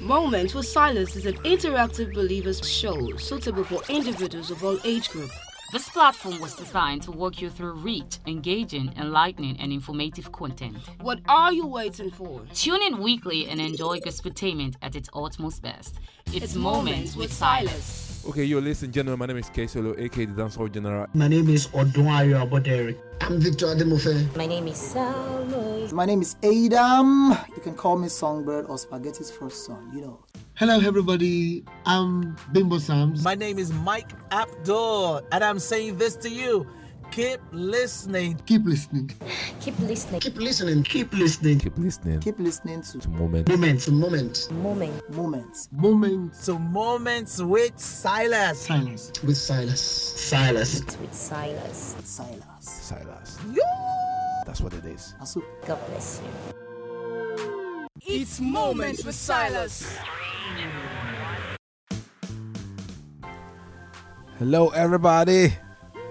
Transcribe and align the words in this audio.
Moments 0.00 0.54
with 0.54 0.66
Silas 0.66 1.16
is 1.16 1.26
an 1.26 1.34
interactive 1.38 2.14
believers 2.14 2.60
show 2.68 3.16
suitable 3.16 3.64
for 3.64 3.82
individuals 3.88 4.50
of 4.52 4.62
all 4.62 4.78
age 4.84 5.08
groups. 5.08 5.34
This 5.72 5.88
platform 5.88 6.40
was 6.40 6.54
designed 6.54 7.02
to 7.02 7.10
walk 7.10 7.40
you 7.40 7.50
through 7.50 7.72
rich, 7.72 8.18
engaging, 8.26 8.92
enlightening, 8.96 9.58
and 9.58 9.72
informative 9.72 10.30
content. 10.30 10.76
What 11.00 11.18
are 11.28 11.52
you 11.52 11.66
waiting 11.66 12.12
for? 12.12 12.42
Tune 12.54 12.82
in 12.82 13.02
weekly 13.02 13.48
and 13.48 13.60
enjoy 13.60 13.98
gospeltainment 13.98 14.76
at 14.80 14.94
its 14.94 15.08
utmost 15.12 15.60
best. 15.60 15.96
It's, 16.26 16.36
It's 16.36 16.54
Moments 16.54 17.16
with 17.16 17.32
Silas. 17.32 18.15
Okay, 18.28 18.42
yo, 18.42 18.58
listen, 18.58 18.90
gentlemen. 18.90 19.20
My 19.20 19.26
name 19.26 19.36
is 19.36 19.48
K 19.50 19.68
Solo, 19.68 19.94
aka 19.96 20.24
the 20.24 20.32
Dancehall 20.42 20.72
General. 20.72 21.06
My 21.14 21.28
name 21.28 21.48
is 21.48 21.68
Odunwayo 21.68 22.44
Abodere. 22.44 22.98
I'm 23.20 23.38
Victor 23.40 23.66
Ademofe. 23.66 24.34
My 24.36 24.46
name 24.46 24.66
is 24.66 24.76
Salma. 24.76 25.92
My 25.92 26.04
name 26.04 26.22
is 26.22 26.34
Adam. 26.42 27.30
You 27.54 27.62
can 27.62 27.74
call 27.74 27.96
me 27.96 28.08
Songbird 28.08 28.66
or 28.66 28.78
Spaghetti's 28.78 29.30
first 29.30 29.64
son, 29.64 29.92
you 29.94 30.00
know. 30.00 30.24
Hello, 30.54 30.80
everybody. 30.80 31.64
I'm 31.84 32.36
Bimbo 32.50 32.78
Sams. 32.78 33.22
My 33.22 33.36
name 33.36 33.60
is 33.60 33.72
Mike 33.72 34.10
Abdul, 34.32 35.20
and 35.30 35.44
I'm 35.44 35.60
saying 35.60 35.98
this 35.98 36.16
to 36.16 36.28
you. 36.28 36.66
Keep 37.10 37.40
listening. 37.50 38.36
Keep 38.46 38.66
listening. 38.66 39.10
Keep 39.60 39.78
listening. 39.80 40.20
Keep 40.20 40.36
listening. 40.36 40.82
Keep 40.82 41.12
listening. 41.14 41.58
Keep 41.58 41.78
listening 41.78 42.20
Keep 42.20 42.38
listening 42.38 42.82
to 42.82 42.98
to 42.98 43.08
Moment. 43.08 43.48
Moment. 43.48 43.88
Moment. 43.88 44.48
Moment. 44.52 45.10
Moments. 45.10 45.68
Moment. 45.72 46.34
To 46.44 46.58
Moments 46.58 47.40
with 47.40 47.78
Silas. 47.78 48.60
Silence. 48.66 49.12
With 49.22 49.36
Silas. 49.36 49.80
Silas. 49.80 50.82
With 51.00 51.14
Silas. 51.14 51.96
Silas. 52.04 52.38
Silas. 52.60 53.38
That's 54.44 54.60
what 54.60 54.74
it 54.74 54.84
is. 54.84 55.14
Asu. 55.20 55.42
God 55.66 55.78
bless 55.88 56.20
you. 56.22 57.86
It's 58.06 58.40
Moments 58.40 59.04
with 59.04 59.14
Silas. 59.14 59.98
Hello, 64.38 64.68
everybody. 64.68 65.54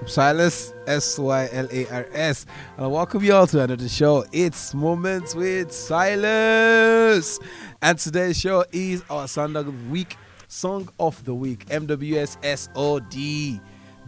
Silas, 0.07 0.73
S 0.87 1.17
Y 1.17 1.49
L 1.51 1.67
A 1.71 1.87
R 1.87 2.07
S, 2.13 2.45
and 2.77 2.85
I 2.85 2.87
welcome 2.87 3.23
you 3.23 3.33
all 3.33 3.47
to 3.47 3.61
another 3.61 3.89
show. 3.89 4.23
It's 4.31 4.73
Moments 4.73 5.33
with 5.33 5.71
Silas, 5.71 7.39
and 7.81 7.97
today's 7.97 8.39
show 8.39 8.63
is 8.71 9.03
our 9.09 9.27
Sunday 9.27 9.59
of 9.59 9.65
the 9.65 9.91
Week, 9.91 10.15
Song 10.47 10.89
of 10.99 11.23
the 11.25 11.33
Week, 11.33 11.65
MWS 11.65 12.37
SOD 12.57 13.59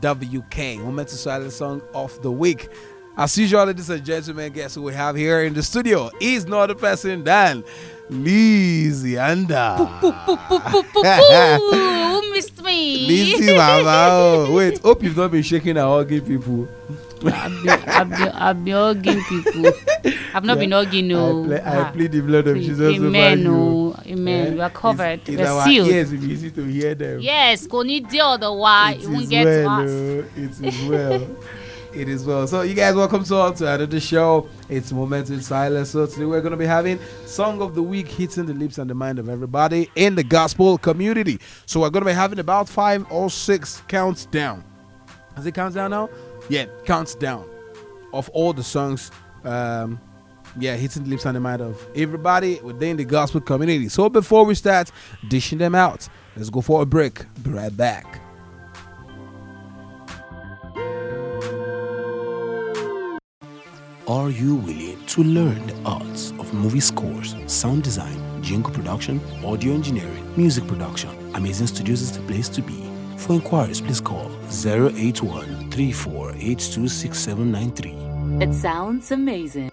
WK, 0.02 0.84
Moments 0.84 1.14
with 1.14 1.22
Silas 1.22 1.58
Song 1.58 1.82
of 1.96 2.22
the 2.22 2.32
Week. 2.32 2.70
As 3.18 3.36
usual, 3.36 3.66
ladies 3.66 3.90
and 3.90 4.06
gentlemen, 4.06 4.54
guess 4.54 4.76
who 4.76 4.84
we 4.84 4.94
have 4.94 5.16
here 5.16 5.44
in 5.44 5.56
the 5.56 5.64
studio? 5.64 6.12
Is 6.22 6.46
no 6.46 6.60
other 6.60 6.76
person 6.76 7.24
than 7.24 7.64
Lizzie 8.10 9.18
Anda. 9.18 9.76
Who 12.38 12.42
missed 12.42 12.64
me? 12.64 13.08
Lizzie, 13.08 13.54
mama. 13.54 14.08
Oh, 14.12 14.54
wait, 14.56 14.80
hope 14.80 15.02
you've 15.04 15.18
not 15.18 15.32
been 15.32 15.42
shaking 15.44 15.72
and 15.72 15.80
hugging 15.80 16.22
people. 16.22 16.68
I've 17.26 17.64
been, 17.64 17.70
I've 17.90 18.10
been, 18.10 18.30
I've 18.30 18.64
been 18.66 18.74
hugging 18.76 19.24
people. 19.24 19.72
I've 20.36 20.44
not 20.46 20.60
been 20.60 20.72
hugging, 20.72 21.08
no. 21.08 21.44
I, 21.44 21.48
ple- 21.48 21.54
I 21.56 21.78
Ah, 21.82 21.92
plead 21.92 22.12
the 22.12 22.22
blood 22.22 22.46
of. 22.48 22.58
Jesus 22.58 22.80
Amen, 22.96 23.40
over 23.40 23.42
you. 23.42 23.44
no. 23.44 23.96
Amen. 24.06 24.48
Eh? 24.48 24.54
We 24.54 24.62
are 24.62 24.70
covered. 24.70 25.20
It's, 25.22 25.30
it's 25.30 25.38
We're 25.40 25.48
our 25.48 25.66
sealed. 25.66 25.88
will 25.88 26.20
be 26.22 26.32
easy 26.34 26.52
to 26.52 26.64
hear 26.66 26.94
them. 26.94 27.20
Yes, 27.22 27.66
go 27.66 27.82
need 27.82 28.08
the 28.12 28.20
other 28.22 28.54
why 28.54 28.94
It 29.00 29.04
it 29.04 29.10
won't 29.10 29.30
get 29.30 29.44
to 29.46 29.50
well, 29.66 29.82
us. 29.82 29.90
oh, 29.90 30.26
it 30.36 30.62
is 30.68 30.88
well. 30.88 31.28
it 31.94 32.10
is 32.10 32.26
well. 32.26 32.48
So 32.48 32.62
you 32.62 32.74
guys 32.74 32.96
welcome 32.96 33.24
to 33.24 33.54
to 33.58 33.74
another 33.74 34.00
show. 34.00 34.48
It's 34.70 34.92
Moments 34.92 35.30
in 35.30 35.42
Silas. 35.42 35.92
So 35.92 36.06
today 36.06 36.26
we're 36.26 36.42
gonna 36.42 36.58
be 36.58 36.66
having 36.66 37.00
Song 37.26 37.62
of 37.62 37.76
the 37.76 37.84
Week 37.84 38.08
hitting 38.08 38.46
the 38.46 38.54
lips 38.54 38.78
and 38.78 38.90
the 38.90 38.94
mind 38.94 39.20
of 39.20 39.30
everybody 39.30 39.90
in 39.96 40.16
the 40.16 40.24
gospel 40.24 40.78
community. 40.78 41.40
So 41.66 41.82
we're 41.82 41.90
gonna 41.90 42.06
be 42.06 42.12
having 42.14 42.40
about 42.40 42.68
five 42.70 43.06
or 43.12 43.30
six 43.30 43.82
counts 43.88 44.26
down. 44.26 44.64
Has 45.36 45.46
it 45.46 45.54
counts 45.54 45.76
down 45.76 45.92
now? 45.92 46.10
Yeah, 46.50 46.66
counts 46.86 47.16
down 47.16 47.50
of 48.14 48.30
all 48.30 48.54
the 48.54 48.64
songs. 48.64 49.12
Um, 49.44 50.00
yeah, 50.60 50.76
hitting 50.76 51.04
the 51.04 51.10
lips 51.10 51.26
and 51.26 51.36
the 51.36 51.40
mind 51.40 51.62
of 51.62 51.86
everybody 51.96 52.60
within 52.62 52.98
the 52.98 53.06
gospel 53.06 53.42
community. 53.42 53.90
So 53.90 54.10
before 54.10 54.46
we 54.46 54.56
start 54.56 54.92
dishing 55.28 55.60
them 55.60 55.76
out, 55.76 56.08
let's 56.36 56.50
go 56.50 56.62
for 56.62 56.82
a 56.82 56.86
break. 56.86 57.24
Be 57.44 57.52
right 57.52 57.76
back. 57.76 58.27
Are 64.08 64.30
you 64.30 64.56
willing 64.56 65.04
to 65.08 65.22
learn 65.22 65.68
the 65.68 65.76
arts 65.84 66.32
of 66.40 66.54
movie 66.54 66.80
scores, 66.80 67.36
sound 67.46 67.84
design, 67.84 68.42
jingle 68.42 68.72
production, 68.72 69.20
audio 69.44 69.74
engineering, 69.74 70.26
music 70.38 70.66
production? 70.66 71.10
Amazing 71.36 71.68
Studios 71.68 72.02
is 72.02 72.14
the 72.14 72.22
place 72.22 72.48
to 72.48 72.62
be. 72.62 72.90
For 73.18 73.34
inquiries, 73.34 73.82
please 73.82 74.00
call 74.00 74.32
081 74.50 75.70
34826793. 75.72 78.42
It 78.42 78.54
sounds 78.54 79.12
amazing. 79.12 79.72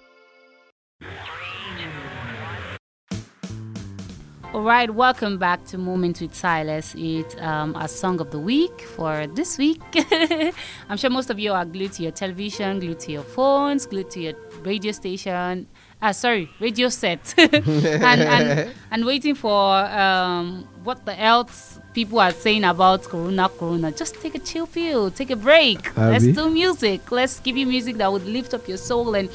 All 4.55 4.63
right, 4.63 4.89
welcome 4.89 5.37
back 5.37 5.65
to 5.65 5.79
Moment 5.79 6.21
with 6.21 6.33
Silas. 6.33 6.95
It's 6.97 7.35
um, 7.41 7.75
a 7.75 7.89
song 7.89 8.21
of 8.21 8.31
the 8.31 8.39
week 8.39 8.83
for 8.83 9.27
this 9.27 9.59
week. 9.59 9.83
I'm 10.89 10.97
sure 10.97 11.11
most 11.11 11.29
of 11.29 11.41
you 11.41 11.53
are 11.53 11.65
glued 11.65 11.91
to 11.95 12.05
your 12.05 12.13
television, 12.13 12.79
glued 12.79 13.01
to 13.01 13.11
your 13.11 13.25
phones, 13.25 13.85
glued 13.85 14.13
to 14.13 14.21
your 14.21 14.35
radio 14.63 14.93
station. 14.93 15.67
Ah, 16.01 16.13
sorry, 16.13 16.49
radio 16.61 16.89
set, 16.89 17.35
and, 17.39 17.67
and 17.67 18.73
and 18.93 19.05
waiting 19.05 19.35
for 19.35 19.75
um, 19.75 20.69
what 20.85 21.05
the 21.05 21.21
else 21.21 21.81
people 21.93 22.21
are 22.21 22.31
saying 22.31 22.63
about 22.63 23.03
Corona. 23.03 23.49
Corona, 23.49 23.91
just 23.91 24.15
take 24.21 24.37
a 24.37 24.39
chill 24.39 24.69
pill, 24.69 25.11
take 25.11 25.31
a 25.31 25.37
break. 25.37 25.97
Let's 25.97 26.29
do 26.29 26.49
music. 26.49 27.11
Let's 27.11 27.41
give 27.41 27.57
you 27.57 27.67
music 27.67 27.97
that 27.97 28.13
would 28.13 28.25
lift 28.25 28.55
up 28.55 28.69
your 28.69 28.79
soul 28.79 29.17
and 29.17 29.29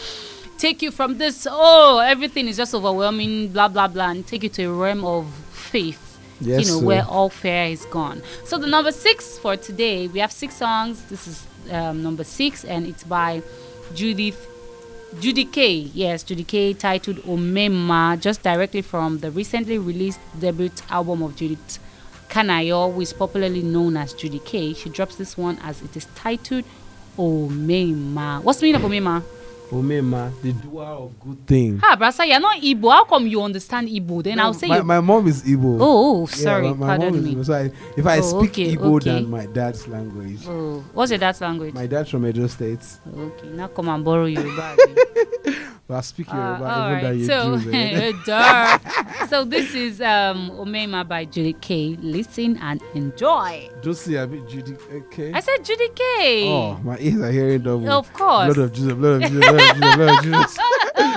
take 0.60 0.82
you 0.82 0.92
from 0.92 1.18
this 1.18 1.48
oh 1.50 2.00
everything 2.00 2.48
is 2.48 2.58
just 2.58 2.76
overwhelming 2.76 3.48
blah 3.48 3.68
blah 3.70 3.88
blah 3.88 4.10
and 4.10 4.28
take 4.28 4.44
you 4.44 4.50
to 4.50 4.64
a 4.66 4.74
realm 4.74 5.04
of 5.06 5.26
faith 5.52 6.06
Yes, 6.42 6.66
you 6.66 6.74
know 6.74 6.80
sir. 6.80 6.86
where 6.86 7.06
all 7.06 7.30
fear 7.30 7.66
is 7.66 7.86
gone 7.86 8.22
so 8.46 8.58
the 8.58 8.68
number 8.68 8.92
six 8.92 9.38
for 9.40 9.56
today 9.58 10.08
we 10.08 10.20
have 10.20 10.32
six 10.32 10.56
songs 10.56 11.04
this 11.06 11.28
is 11.28 11.48
um, 11.72 12.04
number 12.04 12.24
six 12.26 12.64
and 12.66 12.86
it's 12.86 13.04
by 13.04 13.42
judith 13.96 14.46
Judy 15.20 15.46
K, 15.46 15.72
yes, 15.72 16.22
Judy 16.22 16.44
K, 16.44 16.72
titled 16.76 17.18
Omema, 17.24 18.20
just 18.22 18.44
directly 18.44 18.84
from 18.84 19.18
the 19.18 19.32
recently 19.32 19.80
released 19.80 20.20
debut 20.40 20.70
album 20.88 21.24
of 21.24 21.36
Judith 21.36 21.80
Kanayo, 22.30 22.94
who 22.94 23.02
is 23.02 23.12
popularly 23.12 23.64
known 23.64 23.98
as 23.98 24.14
Judy 24.14 24.38
K. 24.38 24.72
She 24.76 24.88
drops 24.90 25.16
this 25.16 25.36
one 25.36 25.58
as 25.64 25.82
it 25.82 25.98
is 25.98 26.06
titled 26.14 26.64
Omema. 27.18 28.44
What's 28.44 28.60
the 28.60 28.68
meaning 28.68 28.84
of 28.84 28.88
Omema? 28.92 29.24
Omema, 29.72 30.32
the 30.42 30.52
doer 30.54 30.84
of 30.84 31.20
good 31.20 31.46
things. 31.46 31.82
Ha, 31.84 31.96
Brasa, 31.96 32.28
you're 32.28 32.40
not 32.40 32.58
Igbo. 32.62 32.92
How 32.92 33.04
come 33.06 33.28
you 33.28 33.42
understand 33.42 33.88
Igbo? 33.88 34.24
Then 34.24 34.40
I'll 34.40 34.54
say 34.54 34.68
my, 34.68 34.82
my 34.82 35.00
mom 35.00 35.28
is 35.28 35.44
Igbo. 35.44 35.78
Oh, 35.80 36.22
oh, 36.24 36.28
Yeah, 36.30 36.36
sorry, 36.36 36.68
my, 36.70 36.74
my 36.74 36.88
pardon 36.98 37.24
me. 37.24 37.36
Igbo. 37.36 37.46
So 37.46 37.54
I, 37.54 37.72
if 37.96 38.06
I 38.06 38.18
Oh, 38.18 38.22
speak 38.22 38.52
okay, 38.52 38.76
Igbo 38.76 38.96
okay. 38.98 39.12
than 39.22 39.30
my 39.30 39.46
dad's 39.46 39.88
language, 39.88 40.40
Oh, 40.48 40.84
what's 40.94 41.12
your 41.12 41.20
dad's 41.20 41.40
language? 41.42 41.74
my 41.74 41.86
dad's 41.86 42.10
from 42.10 42.26
Edo 42.26 42.48
State, 42.48 42.80
okay, 43.16 43.48
now 43.50 43.68
come 43.68 43.90
and 43.90 44.04
borrow 44.04 44.26
Yoruba. 44.26 44.76
again. 44.80 45.56
but 45.88 45.96
I 45.98 46.02
speak 46.02 46.28
Uh, 46.32 46.36
Yoruba 46.36 46.66
all 46.66 46.90
even 46.92 47.04
than 47.04 47.20
you 47.20 47.26
so 47.26 47.58
do. 49.22 49.28
so 49.28 49.46
this 49.46 49.74
is 49.76 50.02
um 50.02 50.50
Omema 50.52 51.08
by 51.08 51.26
Judy 51.26 51.54
K. 51.54 51.96
Listen 52.02 52.58
and 52.58 52.82
enjoy. 52.96 53.70
Josie, 53.82 54.18
I 54.20 54.26
mean 54.26 54.48
Judy. 54.50 54.76
Okay. 54.94 55.32
I 55.34 55.40
said 55.42 55.64
Judy 55.64 55.90
K. 55.96 56.48
Oh, 56.50 56.80
my 56.84 56.98
ears 57.00 57.22
are 57.22 57.32
hearing 57.32 57.62
double. 57.62 57.90
Of 57.90 58.12
course. 58.14 58.54
Blood 58.54 58.58
of 58.66 58.74
Jesus, 58.74 58.94
blood 58.94 59.24
of 59.24 59.30
Jesus, 59.32 59.46
of 59.60 59.76
Jesus, 59.76 59.98
of 59.98 60.22
Jesus, 60.24 60.58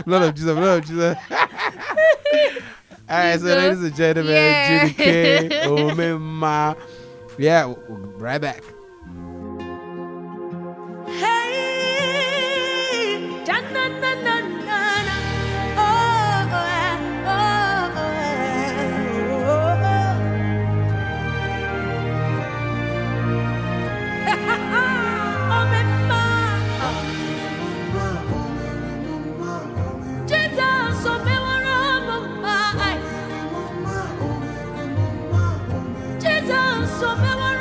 of 0.09 0.35
Jesus, 0.35 0.49
of 0.59 0.85
Jesus. 0.87 1.17
All 3.11 3.19
right, 3.19 3.39
so 3.41 3.47
ladies 3.47 3.83
and 3.83 3.95
gentlemen, 3.95 4.33
Yeah. 4.33 4.83
Judy 4.87 4.95
K, 4.95 5.49
Omema. 5.65 6.77
Yeah, 7.39 7.67
we'll 7.67 7.77
right 8.19 8.41
back. 8.41 8.63
Jesus, 37.03 37.52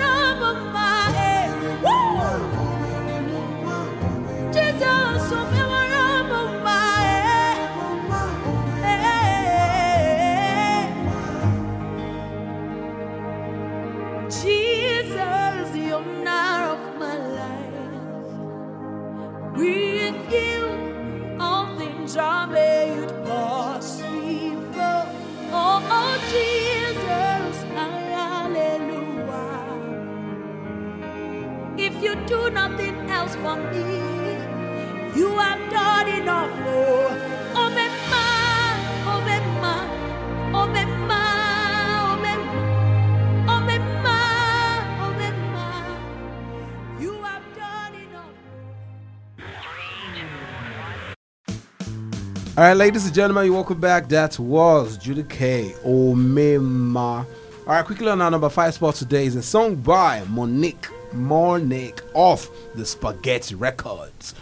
All 52.61 52.67
right, 52.67 52.77
ladies 52.77 53.07
and 53.07 53.15
gentlemen, 53.15 53.45
you 53.45 53.53
welcome 53.53 53.79
back. 53.79 54.07
That 54.09 54.37
was 54.37 54.95
Judy 54.95 55.23
K. 55.23 55.73
Omema. 55.83 57.25
All 57.25 57.25
right, 57.65 57.83
quickly 57.83 58.07
on 58.07 58.21
our 58.21 58.29
number 58.29 58.49
five 58.49 58.75
spot 58.75 58.93
today 58.93 59.25
is 59.25 59.35
a 59.35 59.41
song 59.41 59.77
by 59.77 60.23
Monique 60.29 60.87
Monique 61.11 62.01
of 62.13 62.47
the 62.75 62.85
Spaghetti 62.85 63.55
Records. 63.55 64.35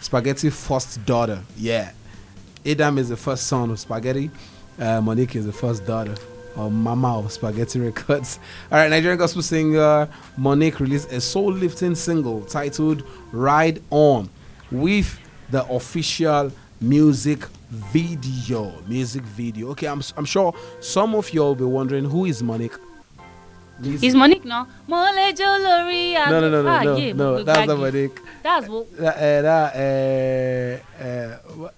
Spaghetti 0.00 0.50
first 0.50 1.06
daughter. 1.06 1.44
Yeah. 1.56 1.92
Adam 2.66 2.98
is 2.98 3.10
the 3.10 3.16
first 3.16 3.46
son 3.46 3.70
of 3.70 3.78
Spaghetti. 3.78 4.32
Uh, 4.76 5.00
Monique 5.00 5.36
is 5.36 5.46
the 5.46 5.52
first 5.52 5.86
daughter 5.86 6.16
or 6.56 6.68
mama 6.68 7.20
of 7.20 7.30
Spaghetti 7.30 7.78
Records. 7.78 8.40
All 8.72 8.78
right, 8.78 8.90
Nigerian 8.90 9.20
gospel 9.20 9.40
singer 9.40 10.08
Monique 10.36 10.80
released 10.80 11.12
a 11.12 11.20
soul 11.20 11.52
lifting 11.52 11.94
single 11.94 12.42
titled 12.42 13.04
Ride 13.30 13.80
On 13.90 14.28
with 14.72 15.16
the 15.52 15.64
official 15.66 16.50
music 16.82 17.46
video. 17.70 18.72
Music 18.86 19.22
video. 19.22 19.70
Okay, 19.70 19.86
I'm, 19.86 20.02
I'm 20.16 20.24
sure 20.24 20.54
some 20.80 21.14
of 21.14 21.30
you 21.30 21.40
will 21.40 21.54
be 21.54 21.64
wondering 21.64 22.04
who 22.04 22.24
is 22.26 22.42
Monique. 22.42 22.74
Is 23.82 24.14
Monique 24.14 24.44
now? 24.44 24.68
Mole 24.86 25.32
Jolori. 25.32 26.14
no, 26.14 26.40
no, 26.40 26.50
no, 26.50 26.62
no, 26.62 26.68
ah, 26.68 26.82
no, 26.82 26.96
yeah, 26.96 27.12
no. 27.14 27.34
Gbagi. 27.36 27.44
That's 27.46 27.66
not 27.66 27.78
Monique. 27.78 28.20
That's 28.42 28.68
what. 28.68 28.96
That, 28.96 29.16
uh, 29.16 29.42
that, 29.42 30.82
uh, 31.00 31.02
uh, 31.04 31.38
what- 31.56 31.74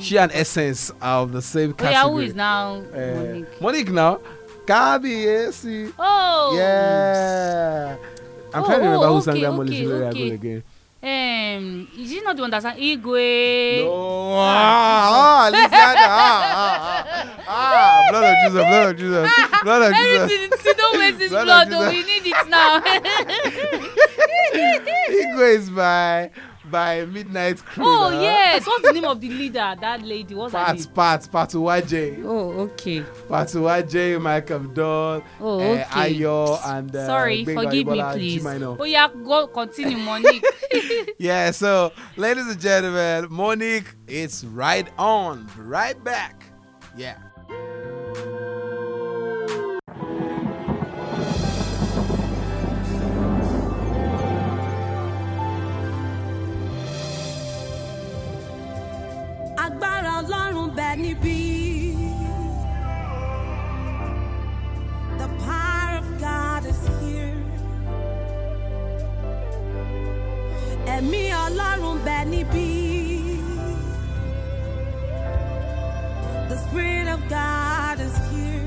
she 0.00 0.16
and 0.18 0.30
Essence 0.32 0.90
are 1.00 1.22
of 1.22 1.32
the 1.32 1.42
same 1.42 1.74
Oh, 1.78 1.84
yeah, 1.84 1.92
category. 1.92 2.24
who 2.24 2.28
is 2.30 2.34
now 2.34 2.74
Uh, 2.76 3.14
Monique? 3.16 3.60
Monique 3.60 3.90
now. 3.90 4.20
Gabi, 4.66 5.22
yes. 5.24 5.66
Oh. 5.98 6.54
Yeah. 6.56 7.96
I'm 8.54 8.62
Oh, 8.62 8.66
trying 8.66 8.78
to 8.80 8.84
remember 8.84 9.06
oh, 9.06 9.14
who 9.16 9.20
sang 9.22 9.34
okay, 9.34 9.42
that 9.42 9.52
Monique 9.52 9.86
okay. 9.88 10.30
again. 10.30 10.62
Um, 11.00 11.86
is 11.96 12.10
she 12.10 12.20
not 12.22 12.34
the 12.34 12.42
one 12.42 12.50
that 12.50 12.60
sang 12.60 12.76
Igwe? 12.76 13.84
No. 13.84 14.32
Ah, 14.34 15.46
ah, 15.46 15.50
listen, 15.52 15.70
ah, 15.72 15.94
ah, 15.94 17.46
ah, 17.46 17.48
ah, 17.48 18.02
blood 18.10 18.24
of 18.24 18.34
Jesus, 18.42 18.64
blood 18.66 18.90
of 18.90 18.96
Jesus, 18.98 19.30
blood 19.62 19.82
of 19.82 19.92
Jesus. 19.94 20.32
Everything, 20.32 20.58
see, 20.58 20.72
don't 20.76 20.98
waste 20.98 21.18
this 21.18 21.30
Blood 21.30 21.44
blood, 21.44 21.70
though. 21.70 21.88
Jesus. 21.92 22.08
We 22.08 22.20
need 22.20 22.32
it 22.34 22.48
now. 22.48 22.80
Igwe 25.38 25.54
is 25.54 25.70
by 25.70 26.30
by 26.70 27.04
Midnight 27.06 27.64
Crew. 27.64 27.84
oh, 27.86 28.20
yes. 28.20 28.66
What's 28.66 28.82
the 28.86 28.92
name 28.98 29.04
of 29.04 29.20
the 29.20 29.28
leader? 29.28 29.74
That 29.80 30.02
lady. 30.02 30.34
What's 30.34 30.52
her 30.52 30.64
Pat, 30.64 30.76
name? 30.76 30.86
Pat, 30.94 31.28
Patuwaje. 31.32 32.24
Oh, 32.24 32.50
okay. 32.60 33.02
Pat 33.28 33.48
Uwaje, 33.48 34.20
Mike 34.20 34.50
Abdul, 34.50 35.22
Oh, 35.40 35.60
uh, 35.60 35.62
okay. 35.62 35.84
Ayo, 36.14 36.58
and 36.64 36.94
uh, 36.94 37.06
Sorry, 37.06 37.44
forgive 37.44 37.86
me, 37.86 38.02
please. 38.12 38.34
G-Minor. 38.38 38.76
Oh, 38.80 38.84
yeah, 38.84 39.08
go 39.24 39.46
continue, 39.48 39.96
Monique. 39.98 40.44
Yeah, 41.18 41.50
so 41.50 41.92
ladies 42.16 42.46
and 42.46 42.60
gentlemen, 42.60 43.26
Monique, 43.30 43.94
it's 44.06 44.44
right 44.44 44.86
on. 44.98 45.48
Right 45.56 46.02
back. 46.04 46.44
Yeah. 46.96 47.16
Ọlọ́run 60.98 61.14
bẹ. 61.22 61.94
The 65.20 65.28
power 65.46 65.92
of 66.02 66.06
God 66.26 66.62
is 66.72 66.80
here. 67.00 67.36
Ẹ̀mí 70.96 71.22
ọlọ́run 71.44 71.96
bẹ. 72.06 72.18
The 76.50 76.56
spirit 76.64 77.08
of 77.14 77.20
God 77.36 77.96
is 78.06 78.16
here. 78.30 78.57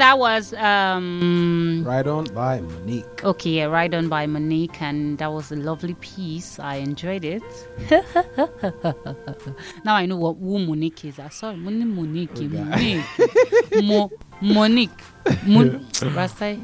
That 0.00 0.18
was 0.18 0.54
um 0.54 1.84
Right 1.86 2.06
on 2.06 2.24
by 2.34 2.60
Monique. 2.60 3.22
okay, 3.24 3.50
yeah, 3.50 3.64
right 3.64 3.92
on 3.92 4.08
by 4.08 4.26
Monique, 4.26 4.80
and 4.80 5.18
that 5.18 5.30
was 5.30 5.52
a 5.52 5.56
lovely 5.56 5.94
piece. 5.94 6.58
I 6.58 6.76
enjoyed 6.76 7.24
it. 7.24 7.42
now 9.84 9.94
I 9.94 10.06
know 10.06 10.16
what 10.16 10.34
who 10.38 10.58
Monique 10.58 11.04
is. 11.04 11.18
I 11.18 11.28
saw 11.28 11.52
Monique, 11.52 11.86
Monique, 11.86 12.40
Monique, 12.50 13.04
Mo, 13.84 14.10
Monique, 14.40 15.02
Mon. 15.46 15.86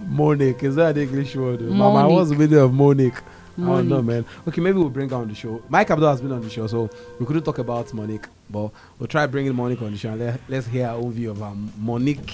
Monique, 0.08 0.62
is 0.62 0.76
that 0.76 0.96
an 0.96 1.02
English 1.02 1.36
word? 1.36 1.60
Mama, 1.60 2.02
Monique. 2.02 2.16
what's 2.16 2.30
the 2.30 2.36
meaning 2.36 2.58
of 2.58 2.72
Monique? 2.72 3.20
I 3.58 3.64
don't 3.64 3.88
know, 3.88 4.02
man. 4.02 4.24
Okay, 4.46 4.60
maybe 4.60 4.78
we'll 4.78 4.90
bring 4.90 5.08
her 5.08 5.16
on 5.16 5.28
the 5.28 5.34
show. 5.34 5.62
Mike 5.70 5.90
Abdul 5.90 6.08
has 6.10 6.20
been 6.20 6.32
on 6.32 6.42
the 6.42 6.50
show, 6.50 6.66
so 6.66 6.90
we 7.18 7.24
couldn't 7.24 7.42
talk 7.42 7.58
about 7.58 7.92
Monique, 7.94 8.26
but 8.50 8.70
we'll 8.98 9.08
try 9.08 9.26
bringing 9.26 9.54
Monique 9.54 9.80
on 9.80 9.92
the 9.92 9.98
show 9.98 10.10
and 10.10 10.20
let, 10.20 10.40
let's 10.48 10.66
hear 10.66 10.86
our 10.88 10.96
own 10.96 11.12
view 11.12 11.30
of 11.30 11.38
her 11.38 11.54
Monique 11.78 12.26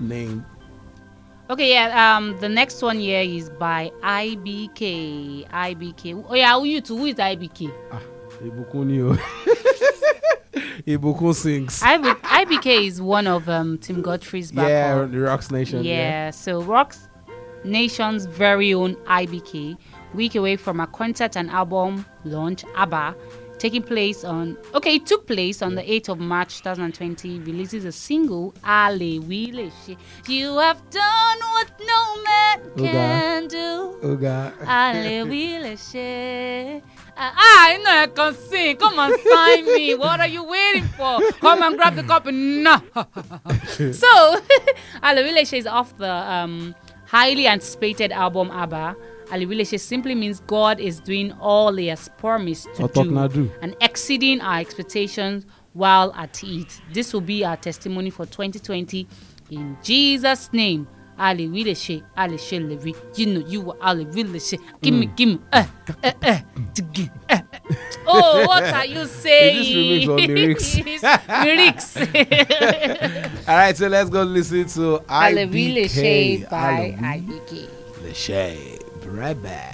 name. 0.00 0.44
Okay, 1.50 1.70
yeah. 1.70 2.16
Um, 2.16 2.38
the 2.40 2.48
next 2.48 2.80
one 2.80 2.98
here 2.98 3.20
is 3.20 3.50
by 3.50 3.92
IBK. 4.02 5.48
IBK. 5.50 6.24
Oh 6.28 6.34
yeah, 6.34 6.54
who 6.58 6.64
you 6.64 6.80
too? 6.80 6.96
Who 6.96 7.06
is 7.06 7.16
IBK? 7.16 7.70
Ibukun 8.42 8.86
ni 8.86 9.00
o. 9.02 9.12
Ibukun 10.86 11.34
sings. 11.34 11.82
IB, 11.82 12.04
IBK 12.04 12.86
is 12.86 13.02
one 13.02 13.26
of 13.26 13.48
um 13.48 13.78
Tim 13.78 14.00
Godfrey's 14.00 14.52
back 14.52 14.68
yeah, 14.68 14.94
home. 14.94 15.12
the 15.12 15.20
Rocks 15.20 15.50
Nation. 15.50 15.84
Yeah, 15.84 16.30
so 16.30 16.62
Rocks 16.62 17.08
Nation's 17.64 18.26
very 18.26 18.72
own 18.74 18.94
IBK, 19.06 19.76
week 20.14 20.34
away 20.34 20.56
from 20.56 20.80
a 20.80 20.86
concert 20.86 21.36
and 21.36 21.50
album 21.50 22.06
launch, 22.24 22.64
ABBA, 22.76 23.14
taking 23.58 23.82
place 23.82 24.24
on, 24.24 24.56
okay, 24.74 24.96
it 24.96 25.06
took 25.06 25.26
place 25.26 25.62
on 25.62 25.74
the 25.74 25.82
8th 25.82 26.10
of 26.10 26.18
March 26.18 26.58
2020, 26.58 27.40
releases 27.40 27.84
a 27.84 27.92
single, 27.92 28.54
Ale 28.66 29.20
Wile 29.20 29.70
You 30.26 30.58
have 30.58 30.88
done 30.90 31.38
what 31.38 31.70
no 31.86 32.22
man 32.22 32.60
can 32.76 33.48
do. 33.48 33.98
Oga. 34.02 34.52
Ale 34.66 35.26
Wile 35.30 35.76
She. 35.76 36.82
Ah, 37.16 37.68
I 37.68 37.76
know 37.78 37.90
I 37.90 38.06
can 38.08 38.34
sing. 38.34 38.76
Come 38.76 38.98
and 38.98 39.14
sign 39.20 39.64
me. 39.66 39.94
What 40.04 40.20
are 40.20 40.26
you 40.26 40.42
waiting 40.44 40.84
for? 40.84 41.20
Come 41.40 41.62
and 41.62 41.76
grab 41.76 41.94
the 41.94 42.02
copy. 42.02 42.32
No. 42.32 42.80
so, 43.92 44.40
Alawile 45.02 45.52
is 45.52 45.66
off 45.66 45.96
the 45.96 46.10
um, 46.10 46.74
highly 47.06 47.46
anticipated 47.46 48.10
album 48.10 48.50
ABBA, 48.50 48.96
Aliwileche 49.30 49.78
simply 49.80 50.14
means 50.14 50.40
God 50.46 50.78
is 50.80 51.00
doing 51.00 51.32
all 51.40 51.74
He 51.74 51.86
has 51.88 52.08
promised 52.18 52.68
to 52.76 52.88
do 52.88 53.28
do. 53.28 53.50
and 53.62 53.74
exceeding 53.80 54.40
our 54.40 54.58
expectations 54.60 55.46
while 55.72 56.12
at 56.14 56.42
it. 56.44 56.80
This 56.92 57.12
will 57.12 57.20
be 57.22 57.44
our 57.44 57.56
testimony 57.56 58.10
for 58.10 58.26
2020 58.26 59.06
in 59.50 59.76
Jesus' 59.82 60.50
name. 60.52 60.86
Aliwileche, 61.18 62.02
Aleshelewi. 62.16 62.92
You 63.16 63.26
know 63.26 63.46
you 63.46 63.70
are 63.80 63.94
Aliwileche. 63.94 64.58
Gimme, 64.82 65.06
Mm. 65.06 65.16
gimme. 65.16 65.38
Tigi, 66.74 67.08
uh, 67.30 67.34
uh. 67.34 67.40
Oh, 68.06 68.46
what 68.46 68.64
are 68.64 68.84
you 68.86 69.06
saying? 69.22 70.08
lyrics? 70.08 70.76
lyrics. 71.44 71.96
All 73.48 73.56
right, 73.56 73.76
so 73.76 73.86
let's 73.88 74.10
go 74.10 74.22
listen 74.24 74.66
to 74.66 74.98
Aliwileche 75.08 76.46
IBK. 76.46 76.50
by 76.50 76.96
IBK. 77.00 77.68
Right 79.14 79.40
back. 79.40 79.73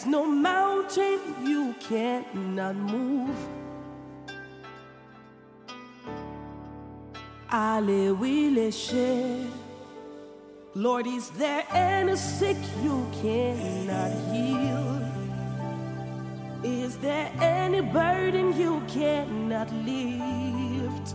There's 0.00 0.12
no 0.12 0.24
mountain 0.24 1.20
you 1.44 1.74
cannot 1.78 2.74
move. 2.74 3.36
She. 8.72 9.46
Lord, 10.74 11.06
is 11.06 11.28
there 11.32 11.66
any 11.70 12.16
sick 12.16 12.56
you 12.82 13.06
cannot 13.20 14.12
heal? 14.32 15.02
Is 16.64 16.96
there 16.96 17.30
any 17.38 17.82
burden 17.82 18.58
you 18.58 18.82
cannot 18.88 19.70
lift? 19.84 21.14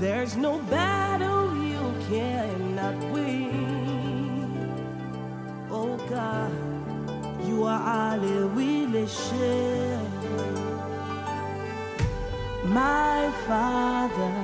There's 0.00 0.36
no 0.36 0.58
battle 0.70 1.54
you 1.62 1.94
cannot 2.08 2.98
win. 3.12 3.70
Oh 5.70 5.96
God, 6.08 6.69
My 12.64 13.30
Father, 13.46 14.34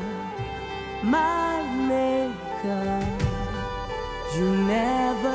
my 1.02 1.62
Maker, 1.88 3.06
you 4.36 4.46
never 4.66 5.25